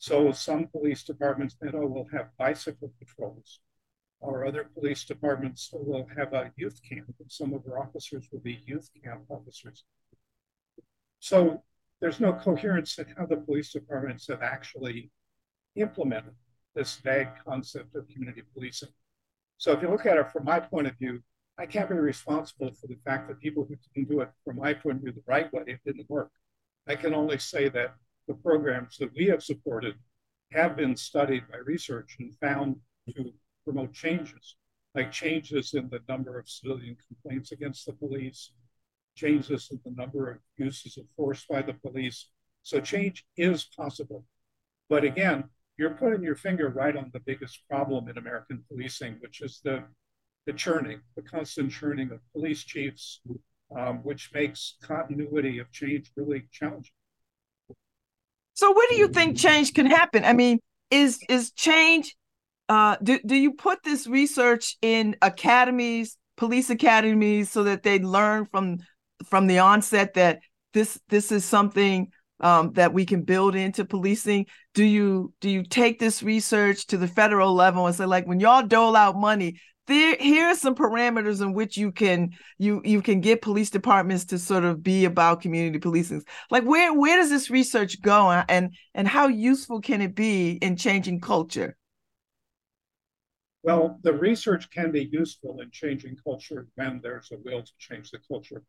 So 0.00 0.32
some 0.32 0.66
police 0.66 1.02
departments 1.02 1.56
we'll 1.60 2.06
have 2.10 2.30
bicycle 2.38 2.90
patrols, 2.98 3.60
or 4.18 4.46
other 4.46 4.64
police 4.72 5.04
departments 5.04 5.68
will 5.70 6.08
have 6.16 6.32
a 6.32 6.50
youth 6.56 6.80
camp, 6.88 7.14
and 7.20 7.30
some 7.30 7.52
of 7.52 7.60
our 7.68 7.78
officers 7.78 8.26
will 8.32 8.40
be 8.40 8.62
youth 8.66 8.88
camp 9.04 9.24
officers. 9.28 9.84
So 11.18 11.62
there's 12.00 12.18
no 12.18 12.32
coherence 12.32 12.98
in 12.98 13.08
how 13.14 13.26
the 13.26 13.36
police 13.36 13.72
departments 13.72 14.26
have 14.28 14.40
actually 14.40 15.10
implemented 15.76 16.32
this 16.74 16.96
vague 16.96 17.28
concept 17.46 17.94
of 17.94 18.08
community 18.08 18.42
policing. 18.54 18.88
So 19.58 19.72
if 19.72 19.82
you 19.82 19.90
look 19.90 20.06
at 20.06 20.16
it 20.16 20.32
from 20.32 20.46
my 20.46 20.60
point 20.60 20.86
of 20.86 20.96
view, 20.96 21.22
I 21.58 21.66
can't 21.66 21.90
be 21.90 21.94
responsible 21.94 22.72
for 22.80 22.86
the 22.86 22.96
fact 23.04 23.28
that 23.28 23.38
people 23.38 23.66
who 23.68 23.76
didn't 23.94 24.08
do 24.08 24.22
it 24.22 24.30
from 24.46 24.56
my 24.56 24.72
point 24.72 24.96
of 24.96 25.02
view 25.02 25.12
the 25.12 25.22
right 25.26 25.52
way, 25.52 25.64
it 25.66 25.80
didn't 25.84 26.08
work. 26.08 26.30
I 26.88 26.96
can 26.96 27.12
only 27.12 27.36
say 27.36 27.68
that 27.68 27.96
the 28.30 28.36
programs 28.36 28.96
that 28.98 29.12
we 29.16 29.26
have 29.26 29.42
supported 29.42 29.96
have 30.52 30.76
been 30.76 30.96
studied 30.96 31.42
by 31.50 31.58
research 31.58 32.16
and 32.20 32.32
found 32.36 32.76
to 33.08 33.32
promote 33.64 33.92
changes, 33.92 34.54
like 34.94 35.10
changes 35.10 35.74
in 35.74 35.88
the 35.88 35.98
number 36.08 36.38
of 36.38 36.48
civilian 36.48 36.96
complaints 37.08 37.50
against 37.50 37.86
the 37.86 37.92
police, 37.92 38.52
changes 39.16 39.68
in 39.72 39.80
the 39.84 40.00
number 40.00 40.30
of 40.30 40.38
uses 40.56 40.96
of 40.96 41.06
force 41.16 41.44
by 41.50 41.60
the 41.60 41.74
police. 41.74 42.28
So 42.62 42.80
change 42.80 43.26
is 43.36 43.64
possible. 43.64 44.24
But 44.88 45.02
again, 45.02 45.44
you're 45.76 45.98
putting 46.02 46.22
your 46.22 46.36
finger 46.36 46.68
right 46.68 46.96
on 46.96 47.10
the 47.12 47.20
biggest 47.20 47.66
problem 47.68 48.08
in 48.08 48.16
American 48.16 48.62
policing, 48.68 49.16
which 49.18 49.40
is 49.40 49.60
the, 49.64 49.82
the 50.46 50.52
churning, 50.52 51.00
the 51.16 51.22
constant 51.22 51.72
churning 51.72 52.12
of 52.12 52.20
police 52.32 52.62
chiefs, 52.62 53.22
um, 53.76 54.04
which 54.04 54.30
makes 54.32 54.76
continuity 54.82 55.58
of 55.58 55.72
change 55.72 56.12
really 56.16 56.46
challenging. 56.52 56.92
So 58.60 58.74
where 58.74 58.86
do 58.90 58.96
you 58.96 59.08
think 59.08 59.38
change 59.38 59.72
can 59.72 59.86
happen? 59.86 60.22
I 60.22 60.34
mean, 60.34 60.58
is 60.90 61.18
is 61.30 61.50
change 61.52 62.14
uh, 62.68 62.96
do, 63.02 63.18
do 63.24 63.34
you 63.34 63.54
put 63.54 63.82
this 63.82 64.06
research 64.06 64.76
in 64.82 65.16
academies, 65.22 66.18
police 66.36 66.68
academies, 66.68 67.50
so 67.50 67.64
that 67.64 67.82
they 67.82 68.00
learn 68.00 68.44
from 68.44 68.80
from 69.24 69.46
the 69.46 69.60
onset 69.60 70.12
that 70.14 70.40
this 70.74 71.00
this 71.08 71.32
is 71.32 71.42
something 71.46 72.08
um, 72.40 72.72
that 72.74 72.92
we 72.92 73.06
can 73.06 73.22
build 73.22 73.54
into 73.54 73.86
policing? 73.86 74.44
Do 74.74 74.84
you 74.84 75.32
do 75.40 75.48
you 75.48 75.62
take 75.62 75.98
this 75.98 76.22
research 76.22 76.86
to 76.88 76.98
the 76.98 77.08
federal 77.08 77.54
level 77.54 77.86
and 77.86 77.96
say, 77.96 78.04
like, 78.04 78.26
when 78.26 78.40
y'all 78.40 78.66
dole 78.66 78.94
out 78.94 79.16
money, 79.16 79.58
there 79.90 80.16
here 80.18 80.46
are 80.46 80.54
some 80.54 80.74
parameters 80.74 81.42
in 81.42 81.52
which 81.52 81.76
you 81.76 81.90
can 81.92 82.30
you 82.58 82.80
you 82.84 83.02
can 83.02 83.20
get 83.20 83.42
police 83.42 83.70
departments 83.70 84.24
to 84.26 84.38
sort 84.38 84.64
of 84.64 84.82
be 84.82 85.04
about 85.04 85.42
community 85.42 85.78
policing. 85.78 86.22
Like, 86.50 86.64
where 86.64 86.94
where 86.94 87.16
does 87.16 87.28
this 87.28 87.50
research 87.50 88.00
go, 88.00 88.30
and 88.30 88.74
and 88.94 89.08
how 89.08 89.26
useful 89.26 89.80
can 89.80 90.00
it 90.00 90.14
be 90.14 90.52
in 90.52 90.76
changing 90.76 91.20
culture? 91.20 91.76
Well, 93.62 93.98
the 94.02 94.14
research 94.14 94.70
can 94.70 94.90
be 94.92 95.10
useful 95.12 95.60
in 95.60 95.70
changing 95.70 96.16
culture 96.24 96.68
when 96.76 97.00
there's 97.02 97.30
a 97.32 97.36
will 97.44 97.62
to 97.62 97.72
change 97.78 98.10
the 98.10 98.20
culture. 98.26 98.62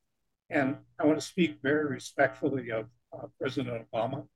And 0.50 0.76
I 1.00 1.06
want 1.06 1.18
to 1.18 1.26
speak 1.26 1.60
very 1.64 1.86
respectfully 1.86 2.72
of 2.72 2.88
uh, 3.14 3.28
President 3.40 3.86
Obama. 3.94 4.28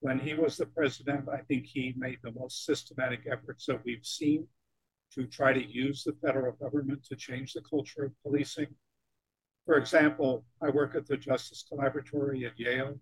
When 0.00 0.18
he 0.18 0.34
was 0.34 0.56
the 0.56 0.66
president, 0.66 1.28
I 1.32 1.42
think 1.42 1.66
he 1.66 1.94
made 1.96 2.18
the 2.22 2.32
most 2.32 2.64
systematic 2.64 3.20
efforts 3.30 3.66
that 3.66 3.84
we've 3.84 4.04
seen 4.04 4.48
to 5.14 5.26
try 5.26 5.52
to 5.52 5.64
use 5.64 6.04
the 6.04 6.14
federal 6.24 6.52
government 6.52 7.04
to 7.06 7.16
change 7.16 7.52
the 7.52 7.62
culture 7.62 8.04
of 8.04 8.12
policing. 8.22 8.68
For 9.66 9.76
example, 9.76 10.44
I 10.62 10.70
work 10.70 10.94
at 10.94 11.06
the 11.06 11.16
Justice 11.16 11.64
Collaboratory 11.70 12.46
at 12.46 12.58
Yale. 12.58 12.98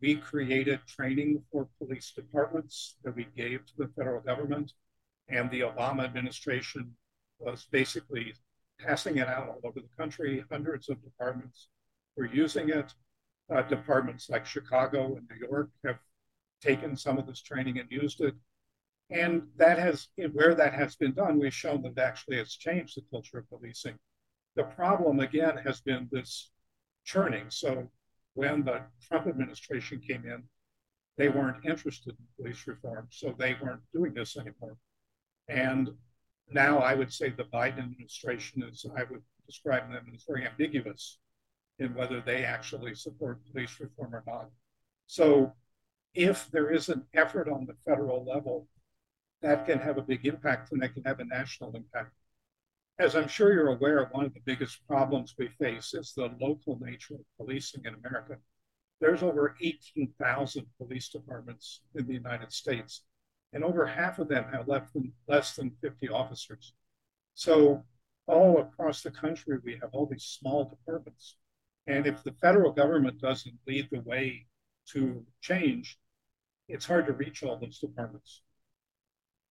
We 0.00 0.16
created 0.16 0.80
training 0.86 1.42
for 1.50 1.68
police 1.78 2.12
departments 2.14 2.96
that 3.02 3.16
we 3.16 3.26
gave 3.36 3.66
to 3.66 3.72
the 3.78 3.88
federal 3.96 4.20
government. 4.20 4.72
And 5.28 5.50
the 5.50 5.60
Obama 5.60 6.04
administration 6.04 6.94
was 7.38 7.66
basically 7.70 8.34
passing 8.78 9.16
it 9.16 9.26
out 9.26 9.48
all 9.48 9.60
over 9.64 9.80
the 9.80 9.96
country. 9.96 10.44
Hundreds 10.50 10.88
of 10.88 11.02
departments 11.02 11.68
were 12.16 12.26
using 12.26 12.68
it. 12.68 12.94
Uh, 13.52 13.62
departments 13.62 14.28
like 14.28 14.44
Chicago 14.44 15.16
and 15.16 15.28
New 15.30 15.46
York 15.48 15.70
have 15.84 15.98
taken 16.60 16.96
some 16.96 17.18
of 17.18 17.26
this 17.26 17.42
training 17.42 17.78
and 17.78 17.90
used 17.90 18.20
it. 18.20 18.34
And 19.10 19.42
that 19.56 19.78
has, 19.78 20.08
where 20.32 20.54
that 20.54 20.74
has 20.74 20.96
been 20.96 21.12
done, 21.12 21.38
we've 21.38 21.54
shown 21.54 21.82
that 21.82 21.98
actually 21.98 22.38
it's 22.38 22.56
changed 22.56 22.96
the 22.96 23.02
culture 23.10 23.38
of 23.38 23.48
policing. 23.48 23.94
The 24.56 24.64
problem, 24.64 25.20
again, 25.20 25.58
has 25.64 25.80
been 25.80 26.08
this 26.10 26.50
churning. 27.04 27.44
So 27.50 27.90
when 28.34 28.64
the 28.64 28.82
Trump 29.06 29.26
administration 29.28 30.00
came 30.00 30.24
in, 30.24 30.42
they 31.16 31.28
weren't 31.28 31.64
interested 31.64 32.14
in 32.18 32.26
police 32.36 32.66
reform, 32.66 33.08
so 33.10 33.34
they 33.38 33.56
weren't 33.62 33.80
doing 33.94 34.12
this 34.12 34.36
anymore. 34.36 34.76
And 35.48 35.90
now 36.50 36.78
I 36.78 36.94
would 36.94 37.12
say 37.12 37.30
the 37.30 37.44
Biden 37.44 37.78
administration 37.78 38.62
is, 38.62 38.84
I 38.96 39.04
would 39.04 39.22
describe 39.46 39.90
them 39.90 40.06
as 40.12 40.24
very 40.26 40.46
ambiguous 40.46 41.18
in 41.78 41.94
whether 41.94 42.20
they 42.20 42.44
actually 42.44 42.94
support 42.94 43.40
police 43.52 43.78
reform 43.78 44.14
or 44.14 44.24
not. 44.26 44.50
So 45.06 45.52
if 46.14 46.50
there 46.50 46.70
is 46.70 46.88
an 46.88 47.04
effort 47.14 47.48
on 47.48 47.66
the 47.66 47.74
federal 47.84 48.24
level, 48.24 48.68
that 49.46 49.64
can 49.64 49.78
have 49.78 49.96
a 49.96 50.02
big 50.02 50.26
impact 50.26 50.72
and 50.72 50.82
that 50.82 50.92
can 50.92 51.04
have 51.04 51.20
a 51.20 51.24
national 51.24 51.74
impact. 51.76 52.12
As 52.98 53.14
I'm 53.14 53.28
sure 53.28 53.52
you're 53.52 53.68
aware, 53.68 54.08
one 54.10 54.24
of 54.24 54.34
the 54.34 54.40
biggest 54.44 54.84
problems 54.88 55.34
we 55.38 55.48
face 55.60 55.94
is 55.94 56.12
the 56.12 56.34
local 56.40 56.78
nature 56.80 57.14
of 57.14 57.20
policing 57.36 57.84
in 57.84 57.94
America. 57.94 58.38
There's 59.00 59.22
over 59.22 59.54
18,000 59.60 60.66
police 60.78 61.10
departments 61.10 61.82
in 61.94 62.06
the 62.06 62.14
United 62.14 62.52
States, 62.52 63.02
and 63.52 63.62
over 63.62 63.86
half 63.86 64.18
of 64.18 64.28
them 64.28 64.46
have 64.50 64.66
than, 64.66 65.12
less 65.28 65.54
than 65.54 65.76
50 65.80 66.08
officers. 66.08 66.72
So 67.34 67.84
all 68.26 68.58
across 68.60 69.02
the 69.02 69.12
country, 69.12 69.58
we 69.62 69.78
have 69.80 69.90
all 69.92 70.06
these 70.06 70.24
small 70.24 70.64
departments. 70.64 71.36
And 71.86 72.06
if 72.06 72.24
the 72.24 72.32
federal 72.32 72.72
government 72.72 73.20
doesn't 73.20 73.58
lead 73.66 73.88
the 73.92 74.00
way 74.00 74.46
to 74.92 75.24
change, 75.40 75.98
it's 76.68 76.86
hard 76.86 77.06
to 77.06 77.12
reach 77.12 77.44
all 77.44 77.58
those 77.58 77.78
departments. 77.78 78.40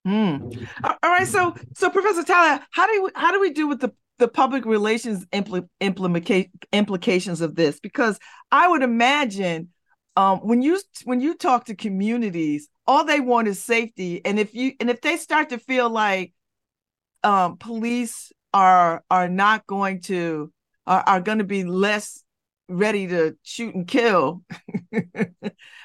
Mm. 0.05 0.67
All 0.83 0.97
right, 1.03 1.27
so 1.27 1.55
so 1.75 1.89
Professor 1.89 2.23
Tyler, 2.23 2.61
how 2.71 2.85
do 2.85 3.03
we 3.03 3.09
how 3.15 3.31
do 3.31 3.39
we 3.39 3.51
do 3.51 3.67
with 3.67 3.79
the 3.79 3.91
the 4.19 4.27
public 4.27 4.65
relations 4.65 5.25
impl- 5.27 5.67
implica- 5.81 6.49
implications 6.71 7.41
of 7.41 7.55
this? 7.55 7.79
Because 7.79 8.19
I 8.51 8.67
would 8.67 8.83
imagine 8.83 9.69
um, 10.15 10.39
when 10.39 10.61
you 10.61 10.79
when 11.05 11.21
you 11.21 11.35
talk 11.35 11.65
to 11.65 11.75
communities, 11.75 12.69
all 12.85 13.03
they 13.03 13.19
want 13.19 13.47
is 13.47 13.63
safety, 13.63 14.23
and 14.23 14.39
if 14.39 14.53
you 14.53 14.73
and 14.79 14.89
if 14.89 15.01
they 15.01 15.17
start 15.17 15.49
to 15.49 15.57
feel 15.57 15.89
like 15.89 16.33
um, 17.23 17.57
police 17.57 18.31
are 18.53 19.03
are 19.09 19.27
not 19.27 19.65
going 19.65 20.01
to 20.01 20.51
are, 20.85 21.03
are 21.07 21.21
going 21.21 21.39
to 21.39 21.43
be 21.43 21.63
less 21.63 22.23
ready 22.69 23.07
to 23.07 23.35
shoot 23.43 23.75
and 23.75 23.87
kill 23.87 24.43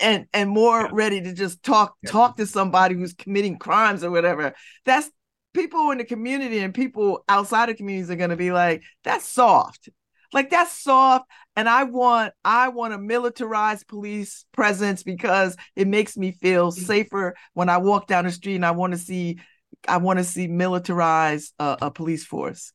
and 0.00 0.26
and 0.32 0.50
more 0.50 0.82
yeah. 0.82 0.88
ready 0.92 1.20
to 1.20 1.32
just 1.32 1.62
talk 1.62 1.96
yeah. 2.02 2.10
talk 2.10 2.36
to 2.36 2.46
somebody 2.46 2.94
who's 2.94 3.12
committing 3.12 3.58
crimes 3.58 4.02
or 4.02 4.10
whatever 4.10 4.54
that's 4.84 5.10
people 5.54 5.90
in 5.90 5.98
the 5.98 6.04
community 6.04 6.58
and 6.60 6.74
people 6.74 7.24
outside 7.28 7.68
of 7.68 7.76
communities 7.76 8.10
are 8.10 8.16
going 8.16 8.30
to 8.30 8.36
be 8.36 8.52
like 8.52 8.82
that's 9.04 9.26
soft 9.26 9.88
like 10.32 10.50
that's 10.50 10.72
soft 10.72 11.26
and 11.56 11.68
i 11.68 11.84
want 11.84 12.32
i 12.44 12.68
want 12.68 12.94
a 12.94 12.98
militarized 12.98 13.86
police 13.88 14.44
presence 14.52 15.02
because 15.02 15.56
it 15.76 15.86
makes 15.86 16.16
me 16.16 16.32
feel 16.32 16.70
mm-hmm. 16.70 16.84
safer 16.84 17.34
when 17.54 17.68
i 17.68 17.78
walk 17.78 18.06
down 18.06 18.24
the 18.24 18.30
street 18.30 18.56
and 18.56 18.66
i 18.66 18.70
want 18.70 18.92
to 18.92 18.98
see 18.98 19.38
i 19.86 19.96
want 19.96 20.18
to 20.18 20.24
see 20.24 20.46
militarized 20.46 21.52
uh, 21.58 21.76
a 21.80 21.90
police 21.90 22.24
force 22.24 22.72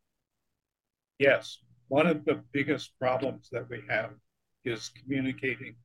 yes 1.19 1.59
one 1.87 2.07
of 2.07 2.25
the 2.25 2.41
biggest 2.51 2.91
problems 2.99 3.49
that 3.51 3.69
we 3.69 3.81
have 3.87 4.11
is 4.65 4.91
communicating 5.01 5.75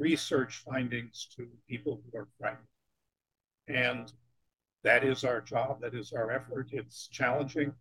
research 0.00 0.62
findings 0.66 1.28
to 1.36 1.46
people 1.68 2.00
who 2.02 2.18
are 2.18 2.28
frightened. 2.38 2.66
And 3.68 4.12
that 4.82 5.04
is 5.04 5.24
our 5.24 5.40
job, 5.42 5.80
that 5.82 5.94
is 5.94 6.12
our 6.12 6.30
effort. 6.32 6.70
It's 6.72 7.06
challenging. 7.08 7.72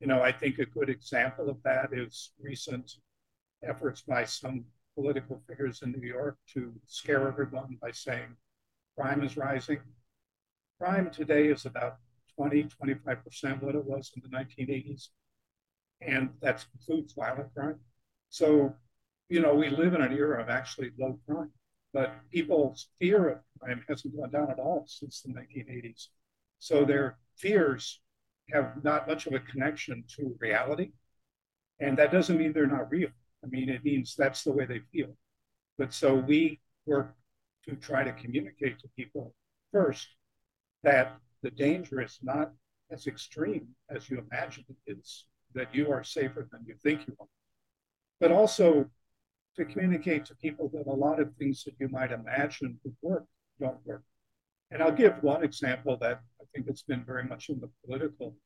You 0.00 0.06
know, 0.06 0.22
I 0.22 0.30
think 0.30 0.58
a 0.58 0.66
good 0.66 0.88
example 0.88 1.50
of 1.50 1.60
that 1.64 1.92
is 1.92 2.30
recent 2.40 2.92
efforts 3.68 4.02
by 4.02 4.24
some 4.24 4.64
political 4.94 5.42
figures 5.48 5.82
in 5.82 5.92
New 5.92 6.06
York 6.06 6.38
to 6.54 6.72
scare 6.86 7.26
everyone 7.26 7.76
by 7.82 7.90
saying 7.90 8.36
crime 8.96 9.24
is 9.24 9.36
rising. 9.36 9.80
Crime 10.78 11.10
today 11.10 11.48
is 11.48 11.66
about 11.66 11.96
20, 12.36 12.68
25% 12.80 13.62
what 13.62 13.74
it 13.74 13.84
was 13.84 14.12
in 14.14 14.22
the 14.22 14.28
1980s. 14.28 15.08
And 16.00 16.30
that 16.40 16.64
includes 16.74 17.14
violent 17.14 17.52
crime. 17.52 17.80
So 18.28 18.76
you 19.28 19.40
know, 19.40 19.54
we 19.54 19.68
live 19.68 19.94
in 19.94 20.02
an 20.02 20.12
era 20.12 20.42
of 20.42 20.48
actually 20.48 20.90
low 20.98 21.18
crime, 21.26 21.50
but 21.92 22.14
people's 22.30 22.88
fear 22.98 23.28
of 23.28 23.38
crime 23.60 23.84
hasn't 23.88 24.16
gone 24.16 24.30
down 24.30 24.50
at 24.50 24.58
all 24.58 24.84
since 24.86 25.22
the 25.22 25.32
1980s. 25.32 26.08
So 26.58 26.84
their 26.84 27.18
fears 27.36 28.00
have 28.52 28.82
not 28.82 29.06
much 29.06 29.26
of 29.26 29.34
a 29.34 29.40
connection 29.40 30.04
to 30.16 30.36
reality. 30.40 30.92
And 31.80 31.96
that 31.98 32.10
doesn't 32.10 32.38
mean 32.38 32.52
they're 32.52 32.66
not 32.66 32.90
real. 32.90 33.10
I 33.44 33.46
mean, 33.48 33.68
it 33.68 33.84
means 33.84 34.14
that's 34.16 34.42
the 34.42 34.52
way 34.52 34.66
they 34.66 34.80
feel. 34.92 35.16
But 35.76 35.92
so 35.94 36.14
we 36.14 36.60
work 36.86 37.14
to 37.68 37.76
try 37.76 38.02
to 38.02 38.12
communicate 38.12 38.78
to 38.80 38.88
people 38.96 39.34
first 39.72 40.08
that 40.82 41.18
the 41.42 41.50
danger 41.50 42.00
is 42.00 42.18
not 42.22 42.52
as 42.90 43.06
extreme 43.06 43.68
as 43.90 44.08
you 44.08 44.24
imagine 44.30 44.64
it 44.86 44.92
is, 44.98 45.26
that 45.54 45.74
you 45.74 45.92
are 45.92 46.02
safer 46.02 46.48
than 46.50 46.64
you 46.66 46.74
think 46.82 47.06
you 47.06 47.14
are. 47.20 47.26
But 48.18 48.32
also 48.32 48.90
to 49.58 49.64
communicate 49.64 50.24
to 50.24 50.36
people 50.36 50.70
that 50.72 50.86
a 50.86 50.94
lot 50.94 51.20
of 51.20 51.34
things 51.34 51.64
that 51.64 51.74
you 51.80 51.88
might 51.88 52.12
imagine 52.12 52.78
would 52.84 52.96
work 53.02 53.24
don't 53.60 53.84
work. 53.84 54.04
And 54.70 54.80
I'll 54.80 54.92
give 54.92 55.20
one 55.22 55.42
example 55.42 55.96
that 56.00 56.20
I 56.40 56.44
think 56.54 56.68
it's 56.68 56.82
been 56.82 57.04
very 57.04 57.24
much 57.24 57.48
in 57.48 57.58
the 57.60 57.68
political 57.84 58.36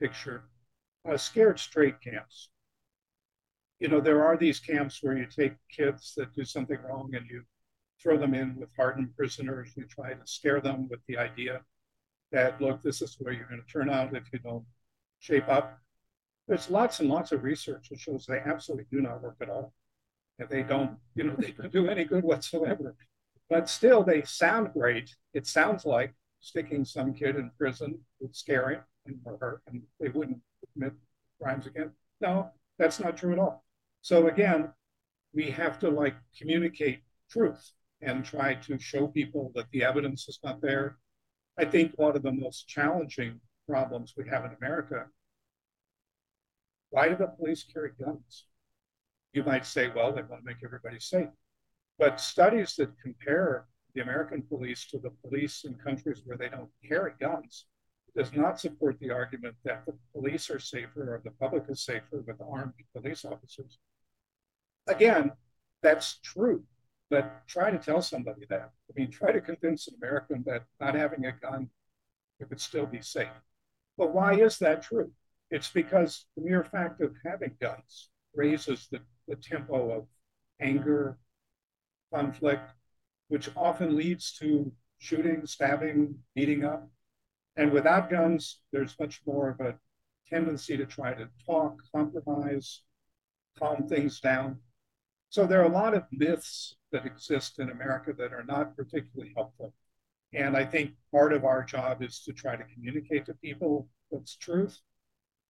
picture 0.00 0.44
uh, 1.06 1.18
scared 1.18 1.58
straight 1.60 2.00
camps. 2.00 2.48
You 3.78 3.88
know, 3.88 4.00
there 4.00 4.24
are 4.24 4.38
these 4.38 4.58
camps 4.58 5.02
where 5.02 5.18
you 5.18 5.26
take 5.26 5.52
kids 5.70 6.14
that 6.16 6.34
do 6.34 6.44
something 6.44 6.78
wrong 6.88 7.10
and 7.14 7.26
you 7.28 7.42
throw 8.02 8.16
them 8.16 8.32
in 8.32 8.56
with 8.56 8.70
hardened 8.74 9.14
prisoners. 9.14 9.74
You 9.76 9.84
try 9.84 10.14
to 10.14 10.26
scare 10.26 10.62
them 10.62 10.88
with 10.88 11.00
the 11.06 11.18
idea 11.18 11.60
that, 12.32 12.58
look, 12.62 12.82
this 12.82 13.02
is 13.02 13.16
where 13.18 13.34
you're 13.34 13.48
going 13.48 13.60
to 13.60 13.72
turn 13.72 13.90
out 13.90 14.16
if 14.16 14.24
you 14.32 14.38
don't 14.38 14.64
shape 15.18 15.48
up. 15.48 15.78
There's 16.48 16.70
lots 16.70 17.00
and 17.00 17.10
lots 17.10 17.32
of 17.32 17.42
research 17.42 17.88
that 17.90 18.00
shows 18.00 18.24
they 18.24 18.38
absolutely 18.38 18.86
do 18.90 19.02
not 19.02 19.22
work 19.22 19.36
at 19.42 19.50
all 19.50 19.74
and 20.38 20.48
they 20.48 20.62
don't, 20.62 20.90
ah. 20.92 20.98
you 21.14 21.24
know, 21.24 21.34
they 21.38 21.52
don't 21.52 21.72
do 21.72 21.88
any 21.88 22.04
good 22.04 22.24
whatsoever. 22.24 22.96
But 23.48 23.68
still, 23.68 24.02
they 24.02 24.22
sound 24.22 24.72
great. 24.72 25.14
It 25.32 25.46
sounds 25.46 25.84
like 25.84 26.14
sticking 26.40 26.84
some 26.84 27.14
kid 27.14 27.36
in 27.36 27.50
prison 27.58 27.98
would 28.20 28.34
scare 28.34 28.70
him 28.70 28.80
and 29.06 29.18
her, 29.40 29.62
and 29.66 29.82
they 30.00 30.08
wouldn't 30.08 30.40
commit 30.72 30.94
crimes 31.40 31.66
again. 31.66 31.90
No, 32.20 32.50
that's 32.78 33.00
not 33.00 33.16
true 33.16 33.32
at 33.32 33.38
all. 33.38 33.64
So 34.02 34.28
again, 34.28 34.72
we 35.34 35.50
have 35.50 35.78
to 35.80 35.90
like 35.90 36.14
communicate 36.38 37.00
truth 37.30 37.72
and 38.00 38.24
try 38.24 38.54
to 38.54 38.78
show 38.78 39.08
people 39.08 39.52
that 39.54 39.66
the 39.72 39.84
evidence 39.84 40.28
is 40.28 40.38
not 40.42 40.60
there. 40.60 40.98
I 41.58 41.64
think 41.64 41.92
one 41.96 42.16
of 42.16 42.22
the 42.22 42.32
most 42.32 42.66
challenging 42.66 43.40
problems 43.68 44.14
we 44.16 44.28
have 44.28 44.44
in 44.44 44.56
America 44.60 45.06
why 46.94 47.08
do 47.08 47.16
the 47.16 47.26
police 47.26 47.64
carry 47.64 47.90
guns? 47.98 48.44
You 49.34 49.42
might 49.42 49.66
say, 49.66 49.90
well, 49.94 50.12
they 50.12 50.22
want 50.22 50.42
to 50.42 50.46
make 50.46 50.62
everybody 50.64 51.00
safe. 51.00 51.28
But 51.98 52.20
studies 52.20 52.76
that 52.76 52.90
compare 53.02 53.66
the 53.94 54.00
American 54.00 54.42
police 54.42 54.86
to 54.86 54.98
the 54.98 55.10
police 55.10 55.64
in 55.64 55.74
countries 55.74 56.22
where 56.24 56.38
they 56.38 56.48
don't 56.48 56.70
carry 56.88 57.12
guns 57.20 57.66
does 58.16 58.32
not 58.32 58.60
support 58.60 58.96
the 59.00 59.10
argument 59.10 59.56
that 59.64 59.84
the 59.86 59.94
police 60.12 60.48
are 60.50 60.60
safer 60.60 61.14
or 61.14 61.20
the 61.24 61.32
public 61.32 61.64
is 61.68 61.84
safer 61.84 62.22
with 62.26 62.40
armed 62.40 62.72
police 62.96 63.24
officers. 63.24 63.78
Again, 64.86 65.32
that's 65.82 66.20
true, 66.22 66.62
but 67.10 67.46
try 67.48 67.70
to 67.70 67.78
tell 67.78 68.02
somebody 68.02 68.46
that. 68.50 68.70
I 68.88 68.92
mean, 69.00 69.10
try 69.10 69.32
to 69.32 69.40
convince 69.40 69.88
an 69.88 69.94
American 70.00 70.44
that 70.46 70.64
not 70.80 70.94
having 70.94 71.26
a 71.26 71.32
gun, 71.32 71.70
it 72.38 72.48
could 72.48 72.60
still 72.60 72.86
be 72.86 73.00
safe. 73.02 73.28
But 73.98 74.14
why 74.14 74.34
is 74.34 74.58
that 74.58 74.82
true? 74.82 75.10
It's 75.50 75.70
because 75.70 76.26
the 76.36 76.42
mere 76.42 76.64
fact 76.64 77.00
of 77.00 77.14
having 77.24 77.56
guns 77.60 78.10
raises 78.34 78.88
the 78.90 79.00
the 79.26 79.36
tempo 79.36 79.90
of 79.90 80.06
anger, 80.60 81.18
conflict, 82.12 82.70
which 83.28 83.48
often 83.56 83.96
leads 83.96 84.32
to 84.38 84.72
shooting, 84.98 85.46
stabbing, 85.46 86.14
beating 86.34 86.64
up. 86.64 86.88
And 87.56 87.72
without 87.72 88.10
guns, 88.10 88.60
there's 88.72 88.98
much 88.98 89.20
more 89.26 89.50
of 89.50 89.60
a 89.60 89.78
tendency 90.28 90.76
to 90.76 90.86
try 90.86 91.14
to 91.14 91.28
talk, 91.46 91.80
compromise, 91.94 92.82
calm 93.58 93.86
things 93.86 94.20
down. 94.20 94.58
So 95.30 95.46
there 95.46 95.60
are 95.60 95.66
a 95.66 95.68
lot 95.68 95.94
of 95.94 96.04
myths 96.12 96.76
that 96.92 97.06
exist 97.06 97.58
in 97.58 97.70
America 97.70 98.12
that 98.18 98.32
are 98.32 98.44
not 98.44 98.76
particularly 98.76 99.32
helpful. 99.34 99.72
And 100.32 100.56
I 100.56 100.64
think 100.64 100.92
part 101.12 101.32
of 101.32 101.44
our 101.44 101.62
job 101.62 102.02
is 102.02 102.20
to 102.24 102.32
try 102.32 102.56
to 102.56 102.64
communicate 102.74 103.26
to 103.26 103.34
people 103.34 103.88
what's 104.08 104.36
truth 104.36 104.80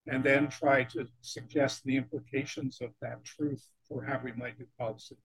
and 0.07 0.23
then 0.23 0.49
try 0.49 0.83
to 0.83 1.07
suggest 1.21 1.83
the 1.83 1.97
implications 1.97 2.79
of 2.81 2.89
that 3.01 3.23
truth 3.23 3.67
for 3.87 4.03
how 4.03 4.19
we 4.23 4.31
might 4.33 4.57
do 4.57 4.65
policy. 4.77 5.17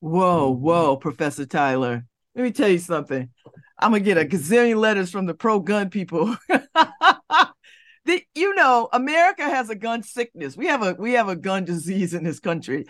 Whoa, 0.00 0.50
whoa, 0.50 0.96
Professor 0.96 1.46
Tyler. 1.46 2.04
Let 2.34 2.42
me 2.42 2.50
tell 2.50 2.68
you 2.68 2.78
something. 2.78 3.28
I'm 3.78 3.92
gonna 3.92 4.00
get 4.00 4.18
a 4.18 4.24
gazillion 4.24 4.76
letters 4.76 5.10
from 5.10 5.26
the 5.26 5.34
pro-gun 5.34 5.90
people. 5.90 6.36
the, 6.48 8.22
you 8.34 8.54
know, 8.54 8.88
America 8.92 9.44
has 9.44 9.70
a 9.70 9.74
gun 9.74 10.02
sickness. 10.02 10.56
We 10.56 10.66
have 10.66 10.82
a 10.82 10.94
we 10.98 11.12
have 11.12 11.28
a 11.28 11.36
gun 11.36 11.64
disease 11.64 12.14
in 12.14 12.24
this 12.24 12.40
country. 12.40 12.86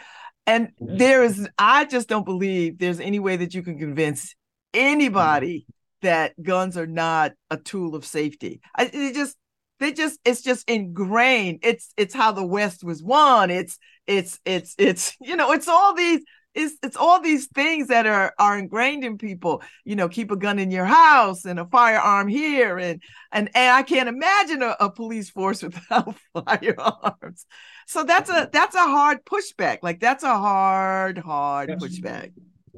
And 0.46 0.72
there 0.80 1.22
is, 1.22 1.48
I 1.56 1.84
just 1.84 2.08
don't 2.08 2.24
believe 2.24 2.78
there's 2.78 3.00
any 3.00 3.20
way 3.20 3.36
that 3.36 3.54
you 3.54 3.62
can 3.62 3.78
convince 3.78 4.34
anybody 4.74 5.60
mm-hmm. 5.60 6.06
that 6.06 6.42
guns 6.42 6.76
are 6.76 6.86
not 6.86 7.32
a 7.50 7.56
tool 7.56 7.94
of 7.94 8.04
safety. 8.04 8.60
I, 8.76 8.90
it 8.92 9.14
just, 9.14 9.36
they 9.82 9.92
just, 9.92 10.18
it's 10.24 10.42
just 10.42 10.68
ingrained. 10.68 11.60
It's, 11.62 11.92
it's 11.96 12.14
how 12.14 12.32
the 12.32 12.46
West 12.46 12.84
was 12.84 13.02
won. 13.02 13.50
It's, 13.50 13.78
it's, 14.06 14.40
it's, 14.44 14.74
it's, 14.78 15.16
you 15.20 15.36
know, 15.36 15.52
it's 15.52 15.68
all 15.68 15.94
these 15.94 16.22
it's 16.54 16.74
it's 16.82 16.96
all 16.96 17.20
these 17.20 17.46
things 17.48 17.88
that 17.88 18.06
are 18.06 18.34
are 18.38 18.58
ingrained 18.58 19.04
in 19.04 19.16
people 19.18 19.62
you 19.84 19.96
know 19.96 20.08
keep 20.08 20.30
a 20.30 20.36
gun 20.36 20.58
in 20.58 20.70
your 20.70 20.84
house 20.84 21.44
and 21.44 21.58
a 21.58 21.64
firearm 21.66 22.28
here 22.28 22.78
and 22.78 23.02
and 23.32 23.48
and 23.54 23.72
i 23.72 23.82
can't 23.82 24.08
imagine 24.08 24.62
a, 24.62 24.76
a 24.80 24.90
police 24.90 25.30
force 25.30 25.62
without 25.62 26.14
firearms 26.34 27.46
so 27.86 28.04
that's 28.04 28.30
a 28.30 28.48
that's 28.52 28.74
a 28.74 28.82
hard 28.82 29.24
pushback 29.24 29.78
like 29.82 30.00
that's 30.00 30.24
a 30.24 30.38
hard 30.38 31.18
hard 31.18 31.70
yes. 31.70 31.82
pushback 31.82 32.32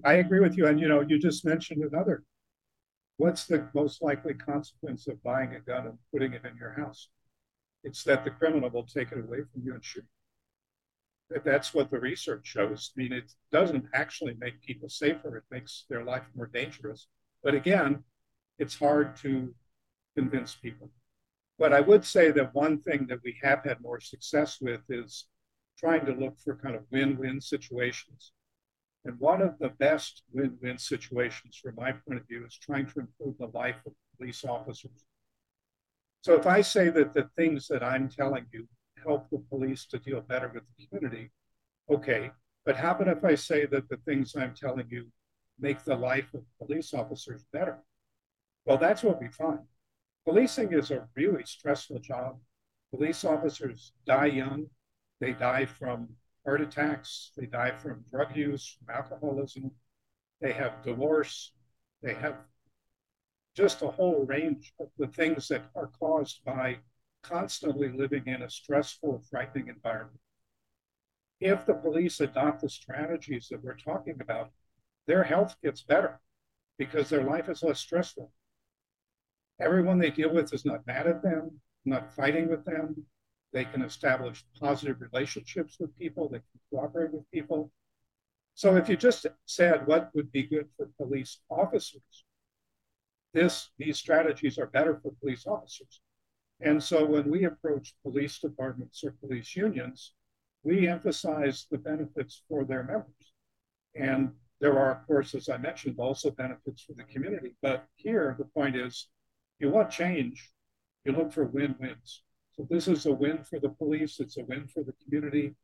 i 0.04 0.14
agree 0.14 0.40
with 0.40 0.56
you 0.56 0.66
and 0.66 0.80
you 0.80 0.88
know 0.88 1.00
you 1.00 1.18
just 1.18 1.44
mentioned 1.44 1.82
another 1.82 2.22
what's 3.16 3.46
the 3.46 3.68
most 3.74 4.02
likely 4.02 4.34
consequence 4.34 5.06
of 5.06 5.22
buying 5.22 5.54
a 5.54 5.60
gun 5.60 5.86
and 5.86 5.98
putting 6.12 6.32
it 6.32 6.44
in 6.44 6.56
your 6.56 6.72
house 6.72 7.08
it's 7.84 8.02
that 8.04 8.24
the 8.24 8.30
criminal 8.30 8.70
will 8.70 8.86
take 8.86 9.12
it 9.12 9.18
away 9.18 9.40
from 9.52 9.62
you 9.62 9.74
and 9.74 9.84
shoot 9.84 10.04
You. 11.30 11.40
that's 11.44 11.74
what 11.74 11.90
the 11.90 12.00
research 12.00 12.46
shows. 12.46 12.92
I 12.96 13.00
mean, 13.00 13.12
it 13.12 13.32
doesn't 13.52 13.86
actually 13.94 14.34
make 14.38 14.62
people 14.62 14.88
safer, 14.88 15.36
it 15.36 15.44
makes 15.50 15.84
their 15.88 16.02
life 16.02 16.24
more 16.34 16.46
dangerous. 16.46 17.08
But 17.42 17.54
again, 17.54 18.04
it's 18.58 18.78
hard 18.78 19.16
to 19.16 19.54
convince 20.16 20.54
people. 20.54 20.90
But 21.58 21.72
I 21.72 21.80
would 21.80 22.04
say 22.04 22.30
that 22.32 22.54
one 22.54 22.80
thing 22.80 23.06
that 23.08 23.20
we 23.22 23.36
have 23.42 23.62
had 23.64 23.80
more 23.80 24.00
success 24.00 24.58
with 24.60 24.80
is 24.88 25.26
trying 25.78 26.06
to 26.06 26.12
look 26.12 26.38
for 26.40 26.56
kind 26.56 26.74
of 26.74 26.84
win 26.90 27.18
win 27.18 27.40
situations. 27.40 28.32
And 29.04 29.18
one 29.20 29.42
of 29.42 29.58
the 29.58 29.68
best 29.68 30.22
win 30.32 30.56
win 30.62 30.78
situations, 30.78 31.60
from 31.62 31.74
my 31.76 31.92
point 31.92 32.20
of 32.20 32.26
view, 32.26 32.44
is 32.46 32.56
trying 32.56 32.86
to 32.86 33.00
improve 33.00 33.36
the 33.38 33.50
life 33.58 33.76
of 33.86 33.92
police 34.16 34.44
officers. 34.44 35.04
So 36.22 36.34
if 36.34 36.46
I 36.46 36.62
say 36.62 36.88
that 36.88 37.12
the 37.12 37.28
things 37.36 37.68
that 37.68 37.82
I'm 37.82 38.08
telling 38.08 38.46
you 38.50 38.66
help 39.04 39.28
the 39.30 39.42
police 39.50 39.86
to 39.86 39.98
deal 39.98 40.20
better 40.20 40.50
with 40.52 40.64
the 40.66 40.86
community. 40.86 41.30
Okay, 41.90 42.30
but 42.64 42.76
how 42.76 42.92
about 42.92 43.08
if 43.08 43.24
I 43.24 43.34
say 43.34 43.66
that 43.66 43.88
the 43.88 43.98
things 43.98 44.34
I'm 44.34 44.54
telling 44.54 44.86
you 44.88 45.06
make 45.58 45.84
the 45.84 45.94
life 45.94 46.32
of 46.34 46.42
police 46.58 46.94
officers 46.94 47.44
better? 47.52 47.78
Well, 48.64 48.78
that's 48.78 49.02
what 49.02 49.20
we 49.20 49.28
find. 49.28 49.60
Policing 50.26 50.72
is 50.72 50.90
a 50.90 51.06
really 51.14 51.44
stressful 51.44 51.98
job. 51.98 52.38
Police 52.90 53.24
officers 53.24 53.92
die 54.06 54.26
young. 54.26 54.66
They 55.20 55.32
die 55.32 55.66
from 55.66 56.08
heart 56.44 56.60
attacks. 56.60 57.32
They 57.36 57.46
die 57.46 57.72
from 57.72 58.04
drug 58.10 58.36
use, 58.36 58.76
from 58.78 58.94
alcoholism. 58.94 59.70
They 60.40 60.52
have 60.52 60.82
divorce. 60.84 61.52
They 62.02 62.14
have 62.14 62.36
just 63.54 63.82
a 63.82 63.88
whole 63.88 64.24
range 64.26 64.72
of 64.80 64.88
the 64.98 65.06
things 65.06 65.48
that 65.48 65.62
are 65.74 65.86
caused 65.98 66.44
by 66.44 66.78
constantly 67.22 67.88
living 67.88 68.24
in 68.26 68.42
a 68.42 68.50
stressful, 68.50 69.22
frightening 69.30 69.68
environment. 69.68 70.20
If 71.40 71.64
the 71.66 71.74
police 71.74 72.20
adopt 72.20 72.60
the 72.60 72.68
strategies 72.68 73.48
that 73.50 73.62
we're 73.62 73.76
talking 73.76 74.20
about, 74.20 74.50
their 75.06 75.24
health 75.24 75.56
gets 75.62 75.82
better 75.82 76.20
because 76.78 77.08
their 77.08 77.24
life 77.24 77.48
is 77.48 77.62
less 77.62 77.78
stressful. 77.78 78.30
Everyone 79.60 79.98
they 79.98 80.10
deal 80.10 80.34
with 80.34 80.52
is 80.52 80.64
not 80.64 80.86
mad 80.86 81.06
at 81.06 81.22
them, 81.22 81.60
not 81.84 82.14
fighting 82.14 82.48
with 82.48 82.64
them. 82.64 83.06
They 83.54 83.64
can 83.64 83.82
establish 83.82 84.44
positive 84.60 85.00
relationships 85.00 85.76
with 85.78 85.96
people, 85.96 86.28
they 86.28 86.38
can 86.38 86.60
cooperate 86.70 87.12
with 87.12 87.30
people. 87.30 87.70
So 88.54 88.74
if 88.74 88.88
you 88.88 88.96
just 88.96 89.26
said 89.46 89.86
what 89.86 90.10
would 90.12 90.32
be 90.32 90.42
good 90.42 90.68
for 90.76 90.90
police 90.98 91.38
officers, 91.48 92.24
this 93.32 93.70
these 93.78 93.96
strategies 93.96 94.58
are 94.58 94.66
better 94.66 94.98
for 95.00 95.12
police 95.20 95.46
officers. 95.46 96.00
And 96.60 96.82
so 96.82 97.04
when 97.04 97.30
we 97.30 97.44
approach 97.44 97.94
police 98.02 98.40
departments 98.40 99.04
or 99.04 99.12
police 99.12 99.54
unions, 99.54 100.14
we 100.64 100.88
emphasize 100.88 101.66
the 101.70 101.78
benefits 101.78 102.42
for 102.48 102.64
their 102.64 102.82
members. 102.82 103.32
And 103.94 104.32
there 104.60 104.76
are, 104.76 104.92
of 104.96 105.06
course, 105.06 105.34
as 105.36 105.48
I 105.48 105.58
mentioned, 105.58 106.00
also 106.00 106.30
benefits 106.32 106.82
for 106.82 106.94
the 106.94 107.04
community. 107.04 107.54
But 107.62 107.86
here, 107.94 108.34
the 108.36 108.46
point 108.46 108.74
is 108.74 109.08
you 109.60 109.70
want 109.70 109.90
change, 109.90 110.50
you 111.04 111.12
look 111.12 111.32
for 111.32 111.44
win 111.44 111.76
wins. 111.78 112.22
So 112.56 112.66
this 112.70 112.88
is 112.88 113.06
a 113.06 113.12
win 113.12 113.42
for 113.42 113.58
the 113.58 113.68
police, 113.68 114.20
it's 114.20 114.36
a 114.36 114.44
win 114.44 114.66
for 114.66 114.82
the 114.84 114.94
community. 115.04 115.54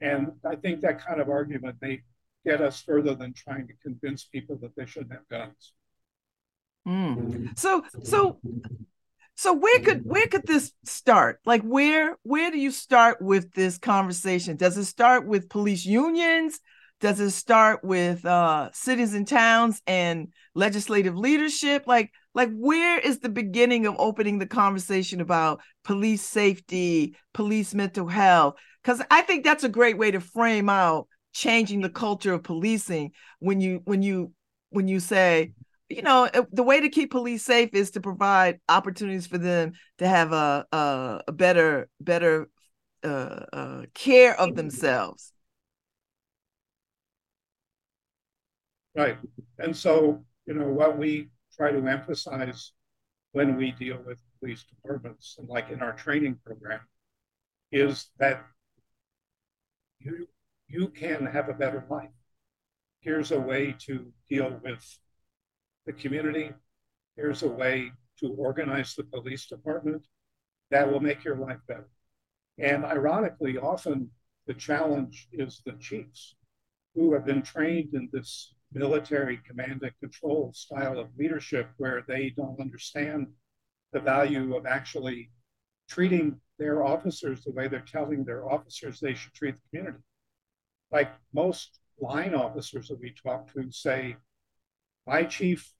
And 0.00 0.32
I 0.44 0.56
think 0.56 0.80
that 0.80 1.04
kind 1.04 1.20
of 1.20 1.28
argument 1.28 1.76
may 1.80 2.02
get 2.44 2.60
us 2.60 2.80
further 2.80 3.14
than 3.14 3.34
trying 3.34 3.68
to 3.68 3.74
convince 3.82 4.24
people 4.24 4.58
that 4.62 4.74
they 4.76 4.86
shouldn't 4.86 5.12
have 5.12 5.28
guns. 5.28 5.74
Mm. 6.86 7.56
So, 7.56 7.84
so 8.02 8.40
so 9.34 9.52
where 9.52 9.80
could 9.80 10.04
where 10.04 10.26
could 10.26 10.46
this 10.46 10.72
start? 10.84 11.40
Like 11.44 11.62
where 11.62 12.16
where 12.22 12.50
do 12.50 12.58
you 12.58 12.70
start 12.70 13.20
with 13.20 13.52
this 13.54 13.78
conversation? 13.78 14.56
Does 14.56 14.76
it 14.76 14.84
start 14.84 15.26
with 15.26 15.48
police 15.48 15.84
unions? 15.86 16.60
Does 17.02 17.18
it 17.18 17.32
start 17.32 17.82
with 17.82 18.24
uh, 18.24 18.70
cities 18.72 19.12
and 19.12 19.26
towns 19.26 19.82
and 19.88 20.28
legislative 20.54 21.16
leadership? 21.18 21.82
Like 21.84 22.12
like 22.32 22.48
where 22.54 22.96
is 23.00 23.18
the 23.18 23.28
beginning 23.28 23.86
of 23.86 23.96
opening 23.98 24.38
the 24.38 24.46
conversation 24.46 25.20
about 25.20 25.60
police 25.82 26.22
safety, 26.22 27.16
police 27.34 27.74
mental 27.74 28.06
health? 28.06 28.54
Because 28.80 29.02
I 29.10 29.22
think 29.22 29.42
that's 29.42 29.64
a 29.64 29.68
great 29.68 29.98
way 29.98 30.12
to 30.12 30.20
frame 30.20 30.68
out 30.68 31.08
changing 31.32 31.80
the 31.80 31.90
culture 31.90 32.34
of 32.34 32.44
policing 32.44 33.10
when 33.40 33.60
you 33.60 33.80
when 33.84 34.02
you 34.02 34.32
when 34.70 34.86
you 34.86 35.00
say 35.00 35.52
you 35.88 36.02
know 36.02 36.30
the 36.52 36.62
way 36.62 36.78
to 36.80 36.88
keep 36.88 37.10
police 37.10 37.42
safe 37.44 37.70
is 37.74 37.90
to 37.90 38.00
provide 38.00 38.60
opportunities 38.68 39.26
for 39.26 39.38
them 39.38 39.72
to 39.98 40.06
have 40.06 40.32
a 40.32 40.66
a, 40.70 41.20
a 41.26 41.32
better 41.32 41.88
better 42.00 42.48
uh, 43.02 43.44
uh, 43.52 43.82
care 43.92 44.38
of 44.38 44.54
themselves 44.54 45.32
right 48.94 49.18
and 49.58 49.76
so 49.76 50.22
you 50.46 50.54
know 50.54 50.68
what 50.68 50.98
we 50.98 51.28
try 51.56 51.70
to 51.70 51.86
emphasize 51.86 52.72
when 53.32 53.56
we 53.56 53.72
deal 53.72 53.98
with 54.06 54.18
police 54.38 54.64
departments 54.64 55.36
and 55.38 55.48
like 55.48 55.70
in 55.70 55.80
our 55.82 55.92
training 55.92 56.38
program 56.44 56.80
is 57.70 58.08
that 58.18 58.44
you 59.98 60.26
you 60.68 60.88
can 60.88 61.26
have 61.26 61.48
a 61.48 61.54
better 61.54 61.84
life 61.88 62.10
here's 63.02 63.32
a 63.32 63.40
way 63.40 63.74
to 63.78 64.06
deal 64.28 64.58
with 64.62 64.98
the 65.86 65.92
community. 65.92 66.52
Here's 67.16 67.42
a 67.42 67.48
way 67.48 67.92
to 68.20 68.32
organize 68.38 68.94
the 68.94 69.04
police 69.04 69.46
department 69.46 70.06
that 70.70 70.90
will 70.90 71.00
make 71.00 71.24
your 71.24 71.36
life 71.36 71.58
better. 71.68 71.88
And 72.58 72.84
ironically, 72.84 73.58
often 73.58 74.10
the 74.46 74.54
challenge 74.54 75.28
is 75.32 75.60
the 75.66 75.72
chiefs 75.72 76.36
who 76.94 77.12
have 77.12 77.26
been 77.26 77.42
trained 77.42 77.94
in 77.94 78.08
this 78.12 78.54
military 78.74 79.38
command 79.46 79.82
and 79.82 79.98
control 80.00 80.52
style 80.54 80.98
of 80.98 81.08
leadership 81.18 81.68
where 81.76 82.04
they 82.06 82.30
don't 82.36 82.60
understand 82.60 83.26
the 83.92 84.00
value 84.00 84.56
of 84.56 84.66
actually 84.66 85.30
treating 85.88 86.40
their 86.58 86.84
officers 86.84 87.42
the 87.44 87.52
way 87.52 87.68
they're 87.68 87.80
telling 87.80 88.24
their 88.24 88.50
officers 88.50 89.00
they 89.00 89.14
should 89.14 89.34
treat 89.34 89.54
the 89.54 89.78
community. 89.78 90.02
Like 90.90 91.12
most 91.32 91.80
line 92.00 92.34
officers 92.34 92.88
that 92.88 93.00
we 93.00 93.12
talk 93.12 93.52
to 93.52 93.70
say, 93.70 94.16
my 95.06 95.24
chief 95.24 95.72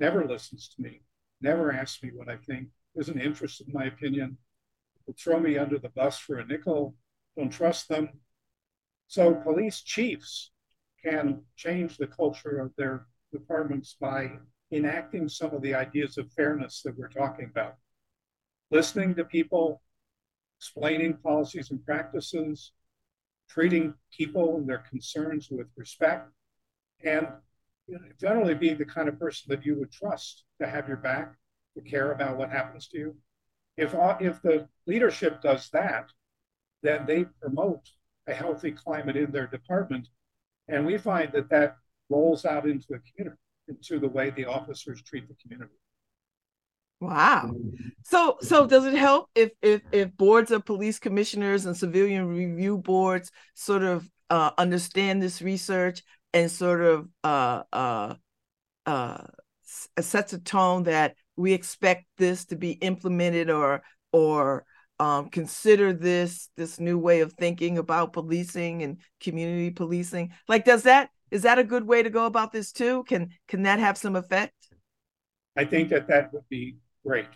never 0.00 0.24
listens 0.26 0.68
to 0.68 0.82
me, 0.82 1.02
never 1.40 1.72
asks 1.72 2.02
me 2.02 2.10
what 2.14 2.28
I 2.28 2.36
think, 2.36 2.68
isn't 2.96 3.20
interested 3.20 3.68
in 3.68 3.74
my 3.74 3.84
opinion, 3.84 4.38
will 5.06 5.14
throw 5.18 5.40
me 5.40 5.58
under 5.58 5.78
the 5.78 5.88
bus 5.90 6.18
for 6.18 6.38
a 6.38 6.46
nickel, 6.46 6.94
don't 7.36 7.50
trust 7.50 7.88
them. 7.88 8.08
So 9.08 9.34
police 9.34 9.82
chiefs 9.82 10.51
can 11.04 11.42
change 11.56 11.96
the 11.96 12.06
culture 12.06 12.60
of 12.60 12.72
their 12.76 13.06
departments 13.32 13.96
by 14.00 14.32
enacting 14.70 15.28
some 15.28 15.50
of 15.54 15.62
the 15.62 15.74
ideas 15.74 16.18
of 16.18 16.30
fairness 16.32 16.82
that 16.82 16.96
we're 16.96 17.08
talking 17.08 17.46
about. 17.50 17.74
Listening 18.70 19.14
to 19.14 19.24
people, 19.24 19.82
explaining 20.58 21.14
policies 21.18 21.70
and 21.70 21.84
practices, 21.84 22.72
treating 23.48 23.94
people 24.16 24.56
and 24.56 24.68
their 24.68 24.84
concerns 24.88 25.48
with 25.50 25.66
respect, 25.76 26.30
and 27.04 27.28
generally 28.20 28.54
being 28.54 28.78
the 28.78 28.84
kind 28.84 29.08
of 29.08 29.18
person 29.18 29.46
that 29.48 29.66
you 29.66 29.78
would 29.78 29.92
trust 29.92 30.44
to 30.60 30.66
have 30.66 30.88
your 30.88 30.96
back, 30.96 31.34
to 31.74 31.82
care 31.82 32.12
about 32.12 32.36
what 32.38 32.50
happens 32.50 32.88
to 32.88 32.98
you. 32.98 33.16
If, 33.76 33.94
uh, 33.94 34.16
if 34.20 34.40
the 34.42 34.68
leadership 34.86 35.42
does 35.42 35.68
that, 35.70 36.10
then 36.82 37.06
they 37.06 37.24
promote 37.40 37.90
a 38.26 38.34
healthy 38.34 38.70
climate 38.70 39.16
in 39.16 39.32
their 39.32 39.46
department. 39.46 40.08
And 40.72 40.86
we 40.86 40.96
find 40.96 41.30
that 41.32 41.50
that 41.50 41.76
rolls 42.08 42.44
out 42.44 42.66
into 42.66 42.86
the 42.88 43.00
community, 43.10 43.40
into 43.68 43.98
the 43.98 44.08
way 44.08 44.30
the 44.30 44.46
officers 44.46 45.02
treat 45.02 45.28
the 45.28 45.34
community. 45.34 45.74
Wow. 47.00 47.50
So 48.04 48.38
so 48.40 48.66
does 48.66 48.84
it 48.84 48.94
help 48.94 49.28
if 49.34 49.50
if 49.60 49.82
if 49.90 50.16
boards 50.16 50.50
of 50.50 50.64
police 50.64 50.98
commissioners 50.98 51.66
and 51.66 51.76
civilian 51.76 52.28
review 52.28 52.78
boards 52.78 53.32
sort 53.54 53.82
of 53.82 54.08
uh, 54.30 54.52
understand 54.56 55.20
this 55.20 55.42
research 55.42 56.02
and 56.32 56.50
sort 56.50 56.80
of 56.80 57.08
uh, 57.24 57.64
uh, 57.72 58.14
uh, 58.86 59.24
sets 60.00 60.32
a 60.32 60.38
tone 60.38 60.84
that 60.84 61.16
we 61.36 61.52
expect 61.52 62.06
this 62.18 62.44
to 62.46 62.56
be 62.56 62.72
implemented 62.72 63.50
or 63.50 63.82
or 64.12 64.64
um, 64.98 65.28
consider 65.28 65.92
this 65.92 66.48
this 66.56 66.78
new 66.78 66.98
way 66.98 67.20
of 67.20 67.32
thinking 67.32 67.78
about 67.78 68.12
policing 68.12 68.82
and 68.82 68.98
community 69.20 69.70
policing? 69.70 70.32
Like 70.48 70.64
does 70.64 70.84
that 70.84 71.10
is 71.30 71.42
that 71.42 71.58
a 71.58 71.64
good 71.64 71.86
way 71.86 72.02
to 72.02 72.10
go 72.10 72.26
about 72.26 72.52
this 72.52 72.72
too? 72.72 73.04
Can 73.04 73.30
can 73.48 73.62
that 73.62 73.78
have 73.78 73.96
some 73.96 74.16
effect? 74.16 74.54
I 75.56 75.64
think 75.64 75.88
that 75.90 76.08
that 76.08 76.32
would 76.32 76.48
be 76.48 76.76
great 77.04 77.28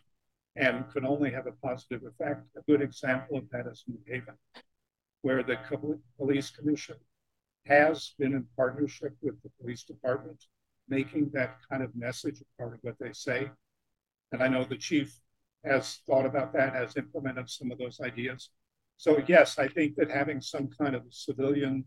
and 0.54 0.88
could 0.90 1.04
only 1.04 1.30
have 1.30 1.46
a 1.46 1.52
positive 1.66 2.02
effect. 2.04 2.46
A 2.56 2.62
good 2.62 2.80
example 2.80 3.36
of 3.36 3.48
that 3.50 3.66
is 3.66 3.84
new 3.86 3.98
haven 4.06 4.34
where 5.22 5.42
the 5.42 5.58
police 6.18 6.50
commission 6.50 6.96
has 7.66 8.14
been 8.18 8.32
in 8.32 8.46
partnership 8.56 9.12
with 9.22 9.34
the 9.42 9.50
police 9.60 9.82
department 9.82 10.44
making 10.88 11.30
that 11.32 11.56
kind 11.68 11.82
of 11.82 11.94
message 11.96 12.40
a 12.40 12.62
part 12.62 12.74
of 12.74 12.78
what 12.82 12.94
they 13.00 13.12
say. 13.12 13.50
And 14.32 14.42
i 14.42 14.48
know 14.48 14.64
the 14.64 14.76
chief 14.76 15.18
has 15.64 16.00
thought 16.06 16.26
about 16.26 16.52
that, 16.52 16.74
has 16.74 16.96
implemented 16.96 17.48
some 17.50 17.70
of 17.70 17.78
those 17.78 18.00
ideas. 18.00 18.50
So 18.96 19.22
yes, 19.26 19.58
I 19.58 19.68
think 19.68 19.96
that 19.96 20.10
having 20.10 20.40
some 20.40 20.68
kind 20.68 20.94
of 20.94 21.02
civilian 21.10 21.84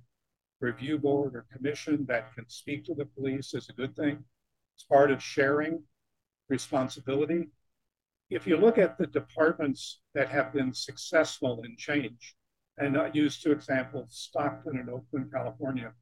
review 0.62 0.98
board 0.98 1.36
or 1.36 1.46
commission 1.52 2.06
that 2.08 2.34
can 2.36 2.48
speak 2.50 2.86
to 2.86 2.94
the 2.94 3.06
police 3.06 3.54
is 3.54 3.70
a 3.70 3.74
good 3.74 3.96
thing. 3.96 4.24
It's 4.76 4.84
part 4.84 5.12
of 5.12 5.24
sharing 5.24 5.84
responsibility. 6.50 7.50
If 8.30 8.46
you 8.46 8.58
look 8.58 8.78
at 8.78 8.98
the 8.98 9.08
departments 9.08 10.02
that 10.14 10.30
have 10.30 10.54
been 10.54 10.74
successful 10.74 11.64
in 11.64 11.76
change, 11.78 12.36
and 12.78 12.98
I 12.98 13.10
use 13.14 13.42
two 13.42 13.52
examples, 13.52 14.30
Stockton 14.30 14.78
and 14.78 14.90
Oakland, 14.90 15.32
California, 15.34 15.94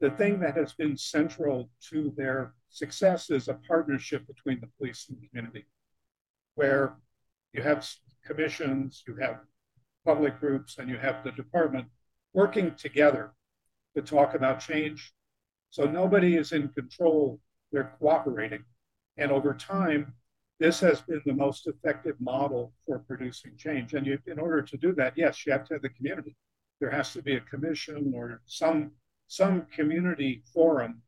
the 0.00 0.10
thing 0.10 0.40
that 0.40 0.56
has 0.56 0.72
been 0.72 0.96
central 0.96 1.70
to 1.90 2.12
their 2.16 2.54
success 2.70 3.30
is 3.30 3.48
a 3.48 3.54
partnership 3.54 4.26
between 4.26 4.60
the 4.60 4.68
police 4.78 5.06
and 5.08 5.18
the 5.20 5.28
community, 5.28 5.66
where 6.58 6.96
you 7.52 7.62
have 7.62 7.88
commissions, 8.26 9.04
you 9.06 9.14
have 9.20 9.36
public 10.04 10.40
groups, 10.40 10.78
and 10.78 10.90
you 10.90 10.98
have 10.98 11.22
the 11.22 11.30
department 11.30 11.86
working 12.34 12.74
together 12.74 13.32
to 13.94 14.02
talk 14.02 14.34
about 14.34 14.58
change. 14.58 15.12
So 15.70 15.84
nobody 15.84 16.36
is 16.36 16.50
in 16.50 16.68
control, 16.70 17.38
they're 17.70 17.94
cooperating. 18.00 18.64
And 19.16 19.30
over 19.30 19.54
time, 19.54 20.14
this 20.58 20.80
has 20.80 21.00
been 21.00 21.22
the 21.24 21.32
most 21.32 21.68
effective 21.68 22.16
model 22.18 22.72
for 22.84 22.98
producing 22.98 23.52
change. 23.56 23.94
And 23.94 24.04
you, 24.04 24.18
in 24.26 24.40
order 24.40 24.60
to 24.60 24.76
do 24.76 24.92
that, 24.94 25.12
yes, 25.16 25.46
you 25.46 25.52
have 25.52 25.64
to 25.68 25.74
have 25.74 25.82
the 25.82 25.90
community. 25.90 26.34
There 26.80 26.90
has 26.90 27.12
to 27.12 27.22
be 27.22 27.36
a 27.36 27.40
commission 27.40 28.12
or 28.16 28.40
some 28.46 28.92
some 29.30 29.66
community 29.76 30.42
forum 30.54 31.02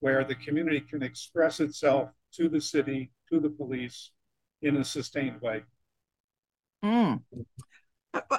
where 0.00 0.22
the 0.24 0.36
community 0.36 0.80
can 0.80 1.02
express 1.02 1.58
itself 1.58 2.10
to 2.32 2.48
the 2.48 2.60
city, 2.60 3.10
to 3.28 3.40
the 3.40 3.50
police 3.50 4.12
in 4.66 4.76
a 4.76 4.84
sustained 4.84 5.40
way. 5.40 5.62
Mm. 6.84 7.22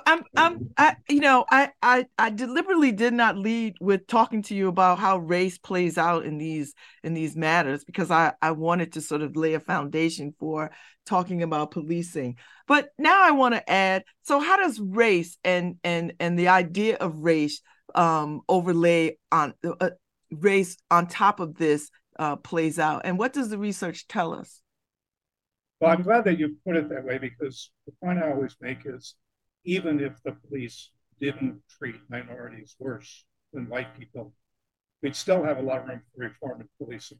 I'm, 0.07 0.23
I'm, 0.35 0.69
I, 0.77 0.95
you 1.07 1.19
know, 1.19 1.45
I, 1.51 1.69
I, 1.81 2.05
I 2.17 2.31
deliberately 2.31 2.91
did 2.91 3.13
not 3.13 3.37
lead 3.37 3.75
with 3.79 4.07
talking 4.07 4.41
to 4.43 4.55
you 4.55 4.69
about 4.69 4.97
how 4.97 5.17
race 5.17 5.57
plays 5.57 5.97
out 5.97 6.25
in 6.25 6.37
these, 6.37 6.73
in 7.03 7.13
these 7.13 7.35
matters 7.35 7.83
because 7.83 8.09
I, 8.09 8.33
I 8.41 8.51
wanted 8.51 8.93
to 8.93 9.01
sort 9.01 9.21
of 9.21 9.35
lay 9.35 9.53
a 9.53 9.59
foundation 9.59 10.33
for 10.39 10.71
talking 11.05 11.43
about 11.43 11.71
policing. 11.71 12.37
But 12.67 12.89
now 12.97 13.21
I 13.23 13.31
want 13.31 13.53
to 13.53 13.69
add, 13.69 14.03
so 14.23 14.39
how 14.39 14.57
does 14.57 14.79
race 14.79 15.37
and, 15.43 15.75
and, 15.83 16.13
and 16.19 16.39
the 16.39 16.47
idea 16.47 16.95
of 16.95 17.15
race 17.17 17.61
um, 17.95 18.41
overlay 18.49 19.17
on 19.31 19.53
uh, 19.63 19.89
race 20.31 20.77
on 20.91 21.07
top 21.07 21.39
of 21.39 21.55
this 21.55 21.89
uh, 22.19 22.35
plays 22.35 22.79
out, 22.79 23.01
and 23.05 23.17
what 23.17 23.33
does 23.33 23.49
the 23.49 23.57
research 23.57 24.07
tell 24.07 24.33
us? 24.33 24.61
Well, 25.79 25.91
I'm 25.91 26.01
glad 26.03 26.23
that 26.25 26.39
you 26.39 26.57
put 26.65 26.75
it 26.75 26.89
that 26.89 27.03
way 27.05 27.17
because 27.17 27.71
the 27.85 27.91
point 28.03 28.19
I 28.19 28.31
always 28.31 28.55
make 28.61 28.85
is 28.85 29.15
even 29.63 29.99
if 29.99 30.21
the 30.23 30.31
police 30.31 30.91
didn't 31.19 31.61
treat 31.69 31.95
minorities 32.09 32.75
worse 32.79 33.25
than 33.53 33.69
white 33.69 33.97
people, 33.97 34.33
we'd 35.01 35.15
still 35.15 35.43
have 35.43 35.57
a 35.57 35.61
lot 35.61 35.81
of 35.81 35.87
room 35.87 36.01
for 36.13 36.23
reform 36.23 36.61
in 36.61 36.69
policing. 36.77 37.19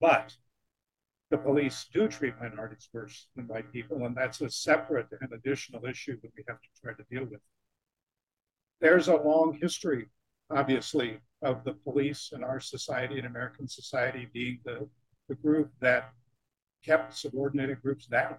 But 0.00 0.36
the 1.30 1.38
police 1.38 1.86
do 1.92 2.08
treat 2.08 2.34
minorities 2.40 2.88
worse 2.92 3.28
than 3.36 3.46
white 3.48 3.72
people, 3.72 4.04
and 4.04 4.16
that's 4.16 4.40
a 4.40 4.50
separate 4.50 5.08
and 5.20 5.32
additional 5.32 5.86
issue 5.86 6.20
that 6.20 6.32
we 6.36 6.44
have 6.48 6.60
to 6.60 6.68
try 6.82 6.92
to 6.92 7.04
deal 7.10 7.24
with. 7.24 7.40
There's 8.80 9.08
a 9.08 9.16
long 9.16 9.58
history, 9.60 10.10
obviously, 10.50 11.20
of 11.42 11.64
the 11.64 11.74
police 11.74 12.32
in 12.32 12.42
our 12.42 12.60
society, 12.60 13.18
in 13.18 13.26
American 13.26 13.68
society, 13.68 14.28
being 14.32 14.60
the, 14.64 14.88
the 15.28 15.34
group 15.36 15.70
that 15.80 16.12
kept 16.84 17.16
subordinated 17.16 17.82
groups 17.82 18.06
down, 18.06 18.36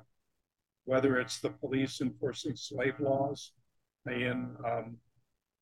whether 0.86 1.20
it's 1.20 1.40
the 1.40 1.50
police 1.50 2.02
enforcing 2.02 2.56
slave 2.56 3.00
laws 3.00 3.52
in 4.08 4.56
um, 4.66 4.98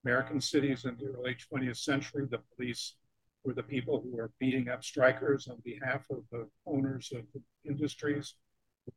American 0.06 0.40
cities 0.40 0.86
in 0.86 0.96
the 0.98 1.08
early 1.08 1.36
20th 1.36 1.78
century. 1.78 2.26
The 2.30 2.42
police 2.56 2.96
were 3.44 3.54
the 3.54 3.64
people 3.64 4.02
who 4.02 4.16
were 4.16 4.32
beating 4.40 4.70
up 4.70 4.84
strikers 4.84 5.48
on 5.48 5.58
behalf 5.64 6.06
of 6.10 6.24
the 6.32 6.48
owners 6.66 7.12
of 7.16 7.24
the 7.34 7.42
industries. 7.70 8.36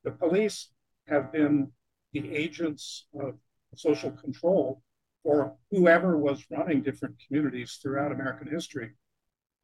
The 0.05 0.13
police 0.13 0.71
have 1.09 1.33
been 1.33 1.73
the 2.13 2.35
agents 2.35 3.07
of 3.21 3.35
social 3.75 4.11
control 4.11 4.83
for 5.23 5.57
whoever 5.71 6.19
was 6.19 6.45
running 6.51 6.83
different 6.83 7.17
communities 7.27 7.79
throughout 7.81 8.13
American 8.13 8.49
history. 8.49 8.93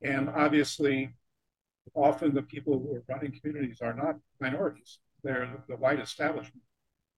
And 0.03 0.29
obviously, 0.29 1.15
often 1.95 2.35
the 2.35 2.43
people 2.43 2.79
who 2.79 2.95
are 2.95 3.05
running 3.09 3.39
communities 3.39 3.81
are 3.81 3.95
not 3.95 4.17
minorities, 4.41 4.99
they're 5.23 5.49
the 5.69 5.77
white 5.77 6.01
establishment. 6.01 6.63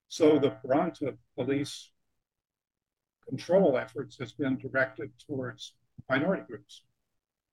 So 0.09 0.39
the 0.39 0.57
brunt 0.65 1.03
of 1.03 1.17
police 1.37 1.91
control 3.29 3.79
efforts 3.79 4.19
has 4.19 4.33
been 4.33 4.59
directed 4.59 5.11
towards 5.27 5.75
minority 6.09 6.43
groups. 6.47 6.83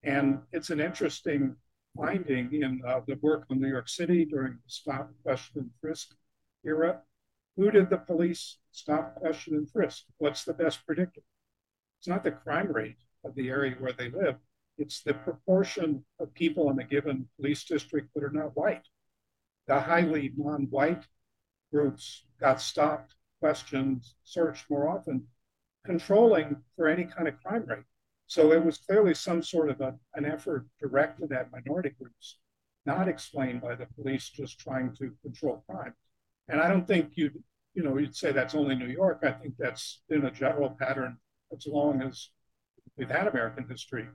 And 0.04 0.40
it's 0.52 0.70
an 0.70 0.80
interesting 0.80 1.56
finding 1.96 2.54
in 2.54 2.82
uh, 2.88 3.02
the 3.08 3.18
work 3.22 3.46
on 3.50 3.60
New 3.60 3.68
York 3.68 3.90
City 3.90 4.26
during 4.26 4.54
the 4.54 4.60
stop, 4.68 5.10
question, 5.24 5.62
and 5.62 5.72
frisk 5.82 6.16
era. 6.66 7.02
Who 7.56 7.72
did 7.72 7.90
the 7.90 7.98
police 7.98 8.58
stop, 8.72 9.16
question, 9.16 9.56
and 9.56 9.70
frisk? 9.70 10.04
What's 10.18 10.44
the 10.44 10.54
best 10.54 10.86
predictor? 10.86 11.22
It's 12.00 12.08
not 12.08 12.24
the 12.24 12.32
crime 12.32 12.72
rate 12.72 12.98
of 13.24 13.34
the 13.36 13.50
area 13.50 13.76
where 13.80 13.94
they 13.94 14.10
live, 14.10 14.36
it's 14.78 15.02
the 15.02 15.14
proportion 15.14 16.06
of 16.20 16.34
people 16.34 16.70
in 16.70 16.80
a 16.80 16.84
given 16.84 17.28
police 17.36 17.64
district 17.64 18.10
that 18.14 18.24
are 18.24 18.32
not 18.32 18.56
white. 18.56 18.84
The 19.68 19.80
highly 19.80 20.34
non 20.38 20.68
white 20.70 21.04
groups 21.72 22.26
got 22.40 22.62
stopped, 22.62 23.16
questioned, 23.40 24.04
searched 24.24 24.70
more 24.70 24.88
often, 24.88 25.28
controlling 25.86 26.58
for 26.76 26.88
any 26.88 27.06
kind 27.06 27.28
of 27.28 27.42
crime 27.42 27.66
rate. 27.66 27.84
So 28.28 28.52
it 28.52 28.64
was 28.64 28.78
clearly 28.78 29.14
some 29.14 29.42
sort 29.42 29.70
of 29.70 29.82
a, 29.82 29.96
an 30.14 30.26
effort 30.26 30.68
directed 30.80 31.32
at 31.32 31.52
minority 31.52 31.92
groups, 32.00 32.40
not 32.86 33.08
explained 33.08 33.62
by 33.62 33.76
the 33.76 33.88
police 33.96 34.30
just 34.30 34.60
trying 34.60 34.94
to 34.98 35.14
control 35.24 35.64
crime. 35.70 35.94
And 36.50 36.62
I 36.62 36.68
don't 36.68 36.86
think 36.86 37.12
you'd, 37.16 37.42
you 37.74 37.84
know, 37.84 37.98
you'd 37.98 38.16
say 38.16 38.32
that's 38.32 38.56
only 38.56 38.76
New 38.76 38.88
York. 38.88 39.20
I 39.24 39.32
think 39.32 39.56
that's 39.58 40.02
been 40.10 40.26
a 40.26 40.32
general 40.32 40.76
pattern 40.80 41.18
as 41.56 41.66
long 41.68 42.02
as 42.02 42.30
we've 42.98 43.10
had 43.10 43.28
American 43.28 43.68
history. 43.70 44.08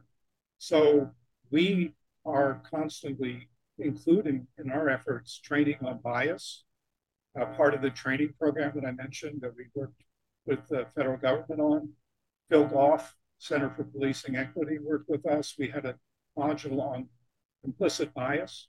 So 0.63 1.11
we 1.51 1.93
are 2.25 2.63
constantly 2.71 3.49
including 3.81 4.47
in 4.59 4.71
our 4.71 4.89
efforts 4.89 5.41
training 5.41 5.79
on 5.85 5.99
bias. 6.05 6.63
Part 7.57 7.75
of 7.75 7.83
the 7.83 7.91
training 7.91 8.35
program 8.39 8.71
that 8.77 8.85
I 8.85 8.93
mentioned 8.93 9.41
that 9.41 9.57
we 9.57 9.65
worked 9.75 10.05
with 10.47 10.69
the 10.69 10.87
federal 10.95 11.17
government 11.17 11.61
on. 11.61 11.89
Phil 12.49 12.67
Goff, 12.67 13.17
Center 13.39 13.71
for 13.71 13.83
Policing 13.83 14.37
Equity, 14.37 14.79
worked 14.79 15.09
with 15.09 15.27
us. 15.27 15.57
We 15.59 15.67
had 15.67 15.85
a 15.85 15.97
module 16.39 16.81
on 16.81 17.09
implicit 17.65 18.15
bias, 18.15 18.69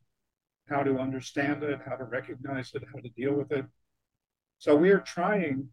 how 0.67 0.81
to 0.81 0.97
understand 0.97 1.61
it, 1.61 1.79
how 1.85 1.97
to 1.97 2.05
recognize 2.05 2.71
it, 2.73 2.81
how 2.91 3.01
to 3.01 3.09
deal 3.09 3.35
with 3.35 3.51
it. 3.51 3.65
So 4.57 4.75
we 4.75 4.89
are 4.89 4.99
trying 4.99 5.67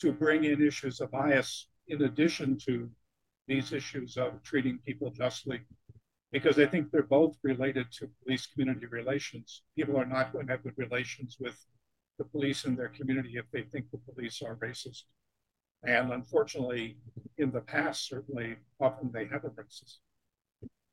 to 0.00 0.10
bring 0.10 0.44
in 0.44 0.66
issues 0.66 1.02
of 1.02 1.10
bias 1.10 1.68
in 1.86 2.04
addition 2.04 2.56
to 2.60 2.88
these 3.48 3.72
issues 3.72 4.16
of 4.16 4.42
treating 4.42 4.78
people 4.86 5.10
justly 5.10 5.60
because 6.30 6.58
I 6.58 6.66
think 6.66 6.90
they're 6.90 7.02
both 7.02 7.36
related 7.42 7.90
to 7.92 8.10
police 8.22 8.46
community 8.46 8.86
relations. 8.86 9.62
People 9.76 9.96
are 9.96 10.06
not 10.06 10.32
going 10.32 10.46
to 10.46 10.52
have 10.52 10.62
good 10.62 10.76
relations 10.76 11.36
with 11.40 11.56
the 12.18 12.24
police 12.24 12.64
in 12.64 12.76
their 12.76 12.88
community 12.88 13.34
if 13.36 13.46
they 13.50 13.62
think 13.62 13.86
the 13.90 14.12
police 14.12 14.42
are 14.42 14.56
racist. 14.56 15.04
And 15.84 16.12
unfortunately, 16.12 16.98
in 17.38 17.50
the 17.50 17.60
past, 17.60 18.08
certainly, 18.08 18.56
often 18.80 19.10
they 19.12 19.26
have 19.26 19.42
been 19.42 19.52
racist. 19.52 19.98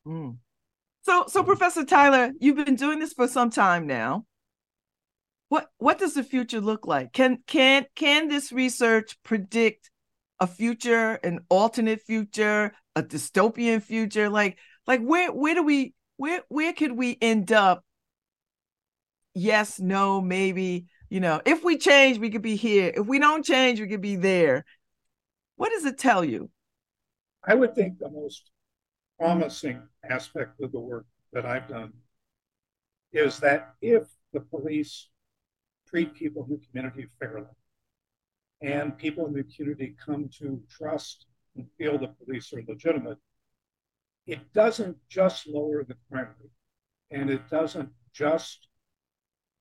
Mm. 0.07 0.37
So, 1.01 1.25
so 1.27 1.43
Professor 1.43 1.83
Tyler, 1.83 2.31
you've 2.39 2.63
been 2.63 2.75
doing 2.75 2.99
this 2.99 3.13
for 3.13 3.27
some 3.27 3.49
time 3.49 3.87
now. 3.87 4.25
What 5.49 5.67
what 5.77 5.99
does 5.99 6.13
the 6.13 6.23
future 6.23 6.59
look 6.59 6.87
like? 6.87 7.13
Can 7.13 7.39
can 7.45 7.85
can 7.95 8.27
this 8.27 8.51
research 8.51 9.17
predict 9.23 9.91
a 10.39 10.47
future, 10.47 11.13
an 11.23 11.39
alternate 11.49 12.01
future, 12.01 12.73
a 12.95 13.03
dystopian 13.03 13.81
future? 13.81 14.29
Like 14.29 14.57
like 14.87 15.01
where 15.01 15.31
where 15.31 15.55
do 15.55 15.63
we 15.63 15.93
where 16.17 16.41
where 16.49 16.73
could 16.73 16.91
we 16.91 17.17
end 17.21 17.51
up? 17.51 17.83
Yes, 19.33 19.79
no, 19.79 20.21
maybe. 20.21 20.85
You 21.09 21.19
know, 21.19 21.41
if 21.45 21.63
we 21.63 21.77
change, 21.77 22.17
we 22.17 22.29
could 22.29 22.41
be 22.41 22.55
here. 22.55 22.91
If 22.95 23.05
we 23.05 23.19
don't 23.19 23.45
change, 23.45 23.79
we 23.79 23.87
could 23.87 24.01
be 24.01 24.15
there. 24.15 24.65
What 25.55 25.69
does 25.69 25.85
it 25.85 25.97
tell 25.97 26.23
you? 26.23 26.49
I 27.43 27.55
would 27.55 27.75
think 27.75 27.99
the 27.99 28.09
most 28.09 28.49
promising 29.19 29.81
aspect 30.09 30.59
of 30.61 30.71
the 30.71 30.79
work 30.79 31.05
that 31.31 31.45
I've 31.45 31.67
done 31.67 31.93
is 33.13 33.39
that 33.39 33.75
if 33.81 34.03
the 34.33 34.41
police 34.41 35.09
treat 35.87 36.13
people 36.13 36.45
in 36.49 36.57
the 36.57 36.65
community 36.67 37.07
fairly 37.19 37.45
and 38.61 38.97
people 38.97 39.25
in 39.27 39.33
the 39.33 39.43
community 39.43 39.95
come 40.03 40.29
to 40.39 40.61
trust 40.69 41.27
and 41.55 41.67
feel 41.77 41.97
the 41.97 42.07
police 42.07 42.51
are 42.53 42.63
legitimate, 42.67 43.17
it 44.27 44.53
doesn't 44.53 44.97
just 45.09 45.47
lower 45.47 45.83
the 45.83 45.95
crime 46.09 46.29
rate 46.39 46.51
and 47.11 47.29
it 47.29 47.49
doesn't 47.49 47.89
just 48.13 48.67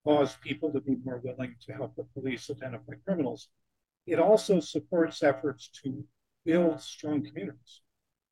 cause 0.04 0.36
people 0.42 0.72
to 0.72 0.80
be 0.80 0.96
more 1.04 1.20
willing 1.24 1.54
to 1.66 1.72
help 1.72 1.94
the 1.96 2.04
police 2.14 2.50
identify 2.50 2.92
criminals. 3.04 3.48
It 4.06 4.18
also 4.18 4.60
supports 4.60 5.22
efforts 5.22 5.68
to 5.82 6.04
build 6.44 6.80
strong 6.80 7.24
communities. 7.24 7.80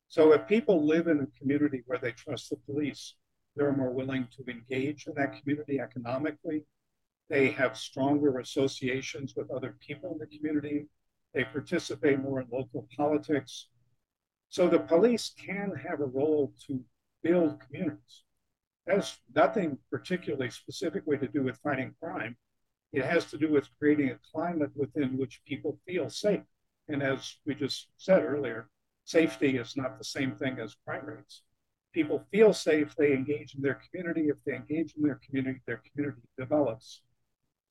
So 0.07 0.33
if 0.33 0.47
people 0.47 0.85
live 0.85 1.07
in 1.07 1.21
a 1.21 1.39
community 1.39 1.81
where 1.87 1.97
they 1.97 2.11
trust 2.11 2.51
the 2.51 2.57
police, 2.57 3.15
they're 3.55 3.75
more 3.75 3.91
willing 3.91 4.27
to 4.37 4.51
engage 4.51 5.07
in 5.07 5.13
that 5.15 5.39
community 5.39 5.79
economically. 5.79 6.65
They 7.29 7.51
have 7.51 7.77
stronger 7.77 8.39
associations 8.39 9.33
with 9.35 9.51
other 9.51 9.75
people 9.79 10.11
in 10.13 10.19
the 10.19 10.37
community. 10.37 10.87
They 11.33 11.45
participate 11.45 12.19
more 12.19 12.41
in 12.41 12.47
local 12.51 12.87
politics. 12.95 13.67
So 14.49 14.67
the 14.67 14.79
police 14.79 15.33
can 15.37 15.73
have 15.87 15.99
a 15.99 16.05
role 16.05 16.53
to 16.67 16.83
build 17.23 17.59
communities. 17.61 18.23
That 18.85 18.97
has 18.97 19.17
nothing 19.33 19.77
particularly 19.89 20.51
specifically 20.51 21.17
to 21.17 21.27
do 21.27 21.43
with 21.43 21.57
fighting 21.63 21.95
crime. 22.01 22.37
It 22.91 23.05
has 23.05 23.25
to 23.31 23.37
do 23.37 23.51
with 23.51 23.67
creating 23.79 24.11
a 24.11 24.19
climate 24.31 24.71
within 24.75 25.17
which 25.17 25.41
people 25.47 25.79
feel 25.87 26.09
safe. 26.09 26.43
And 26.87 27.01
as 27.01 27.37
we 27.45 27.55
just 27.55 27.87
said 27.97 28.23
earlier, 28.23 28.69
safety 29.05 29.57
is 29.57 29.75
not 29.75 29.97
the 29.97 30.03
same 30.03 30.35
thing 30.35 30.59
as 30.59 30.75
crime 30.85 31.05
rates. 31.05 31.41
People 31.93 32.27
feel 32.31 32.53
safe, 32.53 32.93
they 32.95 33.13
engage 33.13 33.55
in 33.55 33.61
their 33.61 33.79
community. 33.89 34.29
If 34.29 34.37
they 34.45 34.55
engage 34.55 34.93
in 34.95 35.03
their 35.03 35.19
community, 35.25 35.61
their 35.65 35.81
community 35.91 36.21
develops. 36.37 37.01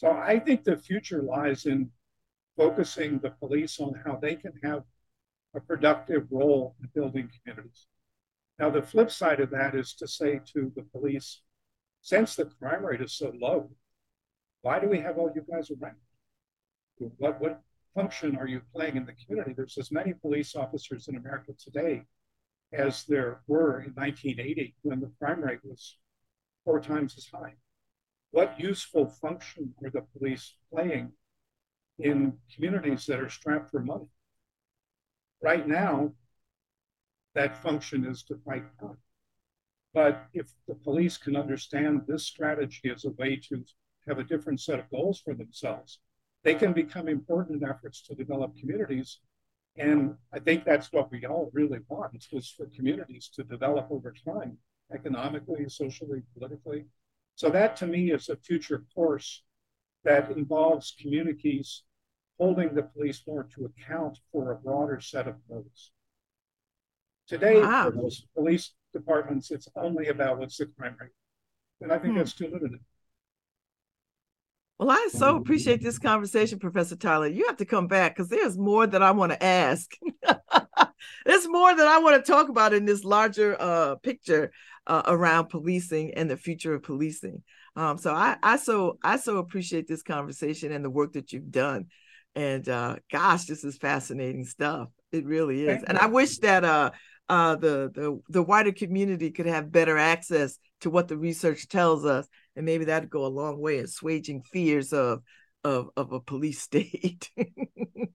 So 0.03 0.11
I 0.11 0.41
think 0.41 0.65
the 0.65 0.77
future 0.77 1.23
lies 1.23 1.65
in 1.65 1.89
focusing 2.57 3.21
the 3.21 3.31
police 3.31 3.79
on 3.79 3.95
how 4.05 4.17
they 4.17 4.35
can 4.35 4.53
have 4.65 4.83
a 5.55 5.61
productive 5.61 6.27
role 6.29 6.75
in 6.81 6.89
building 6.93 7.31
communities. 7.39 7.87
Now, 8.59 8.69
the 8.69 8.83
flip 8.83 9.13
side 9.13 9.39
of 9.39 9.51
that 9.51 9.77
is 9.77 9.95
to 9.95 10.09
say 10.09 10.41
to 10.55 10.73
the 10.75 10.83
police, 10.83 11.43
since 12.01 12.35
the 12.35 12.47
crime 12.47 12.85
rate 12.85 13.01
is 13.01 13.13
so 13.13 13.33
low, 13.41 13.71
why 14.63 14.81
do 14.81 14.89
we 14.89 14.99
have 14.99 15.19
all 15.19 15.31
you 15.37 15.47
guys 15.49 15.71
around? 15.71 15.95
What, 17.19 17.41
what 17.41 17.63
function 17.95 18.37
are 18.37 18.49
you 18.49 18.61
playing 18.75 18.97
in 18.97 19.07
the 19.07 19.15
community? 19.15 19.55
There's 19.57 19.79
as 19.79 19.93
many 19.93 20.15
police 20.15 20.57
officers 20.57 21.07
in 21.07 21.15
America 21.15 21.53
today 21.57 22.03
as 22.73 23.05
there 23.05 23.43
were 23.47 23.83
in 23.83 23.93
1980 23.95 24.75
when 24.83 24.99
the 24.99 25.13
crime 25.21 25.43
rate 25.43 25.61
was 25.63 25.99
four 26.65 26.81
times 26.81 27.15
as 27.17 27.29
high. 27.33 27.55
What 28.33 28.59
useful 28.59 29.07
function 29.07 29.75
are 29.85 29.91
the 29.91 30.03
police 30.17 30.55
playing 30.73 31.13
in 31.99 32.39
communities 32.55 33.05
that 33.07 33.21
are 33.21 33.29
strapped 33.29 33.71
for 33.71 33.81
money? 33.81 34.09
Right 35.43 35.69
now, 35.69 36.13
that 37.35 37.63
function 37.63 38.07
is 38.07 38.23
to 38.25 38.37
fight 38.45 38.65
crime. 38.79 38.97
But 39.93 40.27
if 40.33 40.51
the 40.67 40.75
police 40.75 41.19
can 41.19 41.37
understand 41.37 42.03
this 42.09 42.27
strategy 42.27 42.91
as 42.91 43.05
a 43.05 43.11
way 43.11 43.37
to 43.49 43.65
have 44.09 44.19
a 44.19 44.25
different 44.25 44.61
set 44.61 44.79
of 44.79 44.91
goals 44.91 45.21
for 45.21 45.35
themselves, 45.35 46.01
they 46.43 46.55
can 46.55 46.73
become 46.73 47.09
important 47.09 47.63
efforts 47.63 48.01
to 48.07 48.15
develop 48.15 48.57
communities. 48.59 49.19
And 49.77 50.17
I 50.33 50.39
think 50.39 50.65
that's 50.65 50.91
what 50.91 51.11
we 51.11 51.27
all 51.27 51.51
really 51.53 51.81
want 51.89 52.27
is 52.33 52.49
for 52.49 52.67
communities 52.75 53.29
to 53.35 53.45
develop 53.45 53.89
over 53.91 54.15
time, 54.25 54.57
economically, 54.93 55.69
socially, 55.69 56.23
politically. 56.33 56.87
So 57.35 57.51
that 57.51 57.77
to 57.77 57.87
me 57.87 58.13
is 58.13 58.29
a 58.29 58.37
future 58.37 58.85
course 58.95 59.43
that 60.05 60.31
involves 60.31 60.95
communities 61.01 61.83
holding 62.39 62.75
the 62.75 62.83
police 62.83 63.23
more 63.27 63.49
to 63.55 63.67
account 63.67 64.19
for 64.33 64.51
a 64.51 64.57
broader 64.57 65.01
set 65.01 65.29
of 65.29 65.37
goals. 65.49 65.93
Today, 67.29 67.61
wow. 67.61 67.91
for 67.91 67.97
most 67.97 68.27
police 68.35 68.73
departments, 68.93 69.51
it's 69.51 69.69
only 69.77 70.09
about 70.09 70.39
what's 70.39 70.57
the 70.57 70.67
crime 70.67 70.97
rate. 71.01 71.11
And 71.81 71.93
I 71.93 71.99
think 71.99 72.13
hmm. 72.13 72.19
that's 72.19 72.33
too 72.33 72.47
limited. 72.47 72.81
Well, 74.79 74.91
I 74.91 75.09
so 75.13 75.37
appreciate 75.37 75.81
this 75.81 75.99
conversation, 75.99 76.59
Professor 76.59 76.97
Tyler. 76.97 77.29
You 77.29 77.47
have 77.47 77.59
to 77.59 77.65
come 77.65 77.87
back 77.87 78.17
because 78.17 78.29
there's 78.29 78.59
more 78.59 78.85
that 78.85 79.03
I 79.03 79.13
want 79.13 79.31
to 79.31 79.41
ask. 79.41 79.89
there's 81.25 81.49
more 81.49 81.77
that 81.77 81.87
I 81.87 81.99
want 82.01 82.25
to 82.25 82.33
talk 82.33 82.49
about 82.49 82.75
in 82.75 82.85
this 82.85 83.05
larger 83.05 83.57
uh, 83.61 83.95
picture 83.97 84.51
uh, 84.87 85.03
around 85.07 85.49
policing 85.49 86.15
and 86.15 86.31
the 86.31 86.37
future 86.37 86.75
of 86.75 86.83
policing. 86.83 87.43
Um, 87.77 87.99
so 87.99 88.13
I, 88.13 88.37
I 88.43 88.57
so 88.57 88.99
I 89.03 89.17
so 89.17 89.39
appreciate 89.39 89.87
this 89.87 90.03
conversation 90.03 90.73
and 90.73 90.85
the 90.85 90.91
work 90.91 91.13
that 91.13 91.33
you've 91.33 91.51
done. 91.51 91.87
And 92.35 92.69
uh, 92.69 92.97
gosh, 93.11 93.45
this 93.45 93.65
is 93.65 93.77
fascinating 93.77 94.45
stuff. 94.45 94.89
It 95.11 95.27
really 95.27 95.67
is. 95.67 95.83
And 95.87 95.99
I 95.99 96.07
wish 96.07 96.39
that 96.39 96.65
uh, 96.65 96.91
uh, 97.29 97.57
the 97.57 97.91
the 97.95 98.21
the 98.29 98.43
wider 98.43 98.73
community 98.73 99.31
could 99.31 99.47
have 99.47 99.73
better 99.73 99.99
access 99.99 100.59
to 100.81 100.91
what 100.91 101.09
the 101.09 101.17
research 101.17 101.69
tells 101.69 102.05
us, 102.05 102.27
and 102.57 102.67
maybe 102.67 102.87
that'd 102.87 103.11
go 103.11 103.27
a 103.27 103.29
long 103.29 103.61
way 103.61 103.79
in 103.79 103.85
assuaging 103.85 104.43
fears 104.43 104.93
of 104.93 105.23
of 105.63 105.91
of 105.97 106.13
a 106.13 106.21
police 106.21 106.61
state. 106.63 107.31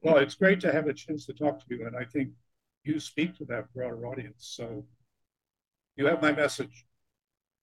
well, 0.01 0.17
it's 0.17 0.35
great 0.35 0.59
to 0.61 0.71
have 0.71 0.87
a 0.87 0.93
chance 0.93 1.25
to 1.27 1.33
talk 1.33 1.59
to 1.59 1.65
you, 1.69 1.85
and 1.85 1.95
I 1.95 2.05
think 2.05 2.29
you 2.83 2.99
speak 2.99 3.37
to 3.37 3.45
that 3.45 3.71
broader 3.73 4.07
audience. 4.07 4.53
So 4.55 4.85
you 5.97 6.05
have 6.05 6.21
my 6.21 6.31
message. 6.31 6.85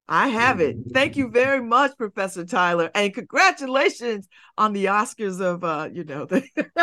I 0.07 0.29
have 0.29 0.61
it. 0.61 0.77
Thank 0.92 1.16
you 1.16 1.31
very 1.31 1.62
much, 1.62 1.97
Professor 1.97 2.44
Tyler, 2.44 2.90
and 2.94 3.14
congratulations 3.14 4.29
on 4.59 4.75
the 4.75 4.87
Oscars 4.87 5.40
of 5.40 5.64
uh, 5.64 5.88
you 5.92 6.05
know 6.05 6.27
the. 6.27 6.47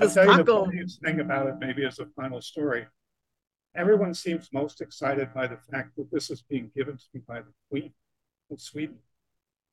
I'll 0.00 0.10
tell 0.10 0.26
you 0.26 0.42
the 0.42 0.44
funniest 0.44 1.00
thing 1.02 1.20
about 1.20 1.46
it, 1.46 1.54
maybe 1.60 1.84
as 1.84 2.00
a 2.00 2.06
final 2.16 2.40
story. 2.40 2.86
Everyone 3.76 4.14
seems 4.14 4.48
most 4.52 4.80
excited 4.80 5.32
by 5.32 5.46
the 5.46 5.58
fact 5.70 5.94
that 5.96 6.10
this 6.10 6.30
is 6.30 6.42
being 6.42 6.72
given 6.74 6.96
to 6.96 7.04
me 7.14 7.20
by 7.28 7.40
the 7.40 7.52
Queen 7.70 7.92
of 8.50 8.60
Sweden. 8.60 8.98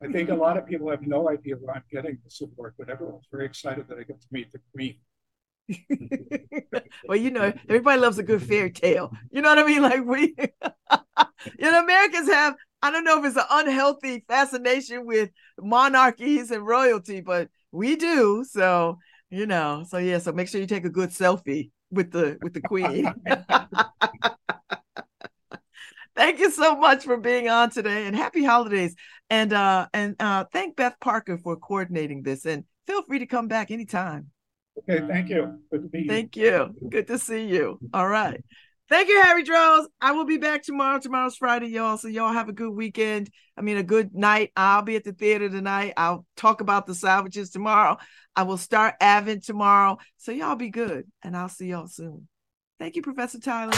I 0.03 0.11
think 0.11 0.29
a 0.29 0.35
lot 0.35 0.57
of 0.57 0.67
people 0.67 0.91
have 0.91 1.01
no 1.01 1.29
idea 1.29 1.55
where 1.55 1.75
I'm 1.75 1.83
getting 1.91 2.19
the 2.23 2.29
support, 2.29 2.75
but 2.77 2.89
everyone's 2.89 3.25
very 3.31 3.45
excited 3.45 3.87
that 3.87 3.97
I 3.97 4.03
get 4.03 4.21
to 4.21 4.27
meet 4.29 4.51
the 4.51 4.59
Queen. 4.75 4.97
well, 7.07 7.17
you 7.17 7.31
know, 7.31 7.53
everybody 7.67 7.99
loves 7.99 8.17
a 8.17 8.23
good 8.23 8.41
fairy 8.41 8.71
tale. 8.71 9.11
You 9.31 9.41
know 9.41 9.49
what 9.49 9.59
I 9.59 9.65
mean? 9.65 9.81
Like 9.81 10.05
we, 10.05 10.35
you 11.59 11.71
know, 11.71 11.81
Americans 11.81 12.29
have, 12.29 12.55
I 12.81 12.91
don't 12.91 13.03
know 13.03 13.19
if 13.19 13.25
it's 13.25 13.37
an 13.37 13.43
unhealthy 13.49 14.23
fascination 14.27 15.05
with 15.05 15.29
monarchies 15.59 16.51
and 16.51 16.65
royalty, 16.65 17.21
but 17.21 17.49
we 17.71 17.95
do. 17.95 18.45
So, 18.49 18.99
you 19.29 19.45
know, 19.45 19.85
so 19.87 19.97
yeah, 19.97 20.19
so 20.19 20.31
make 20.31 20.47
sure 20.47 20.61
you 20.61 20.67
take 20.67 20.85
a 20.85 20.89
good 20.89 21.09
selfie 21.09 21.71
with 21.91 22.11
the 22.11 22.37
with 22.41 22.53
the 22.53 22.61
queen. 22.61 23.13
thank 26.15 26.39
you 26.39 26.51
so 26.51 26.75
much 26.75 27.03
for 27.03 27.17
being 27.17 27.49
on 27.49 27.69
today 27.69 28.05
and 28.05 28.15
happy 28.15 28.43
holidays. 28.43 28.95
And 29.29 29.53
uh 29.53 29.87
and 29.93 30.15
uh 30.19 30.45
thank 30.51 30.75
Beth 30.75 30.95
Parker 31.01 31.37
for 31.37 31.57
coordinating 31.57 32.23
this 32.23 32.45
and 32.45 32.63
feel 32.85 33.01
free 33.03 33.19
to 33.19 33.25
come 33.25 33.47
back 33.47 33.71
anytime. 33.71 34.31
Okay, 34.77 35.07
thank 35.07 35.29
you. 35.29 35.59
Good 35.71 35.83
to 35.83 35.89
be 35.89 35.99
you. 35.99 36.07
Thank 36.07 36.35
you. 36.35 36.73
Good 36.89 37.07
to 37.07 37.17
see 37.17 37.47
you. 37.47 37.79
All 37.93 38.07
right. 38.07 38.43
Thank 38.89 39.09
you, 39.09 39.21
Harry 39.21 39.43
Droz. 39.43 39.87
I 39.99 40.13
will 40.13 40.25
be 40.25 40.37
back 40.37 40.63
tomorrow. 40.63 40.99
Tomorrow's 40.99 41.35
Friday, 41.35 41.67
y'all. 41.67 41.97
So 41.97 42.07
y'all 42.07 42.31
have 42.31 42.47
a 42.47 42.53
good 42.53 42.71
weekend. 42.71 43.29
I 43.57 43.61
mean, 43.61 43.75
a 43.75 43.83
good 43.83 44.15
night. 44.15 44.51
I'll 44.55 44.81
be 44.81 44.95
at 44.95 45.03
the 45.03 45.11
theater 45.11 45.49
tonight. 45.49 45.93
I'll 45.97 46.25
talk 46.37 46.61
about 46.61 46.85
the 46.85 46.95
salvages 46.95 47.49
tomorrow. 47.49 47.97
I 48.33 48.43
will 48.43 48.57
start 48.57 48.95
Advent 49.01 49.43
tomorrow. 49.43 49.97
So 50.17 50.31
y'all 50.31 50.55
be 50.55 50.69
good, 50.69 51.05
and 51.21 51.35
I'll 51.35 51.49
see 51.49 51.67
y'all 51.67 51.87
soon. 51.87 52.29
Thank 52.79 52.95
you, 52.95 53.01
Professor 53.01 53.39
Tyler. 53.39 53.73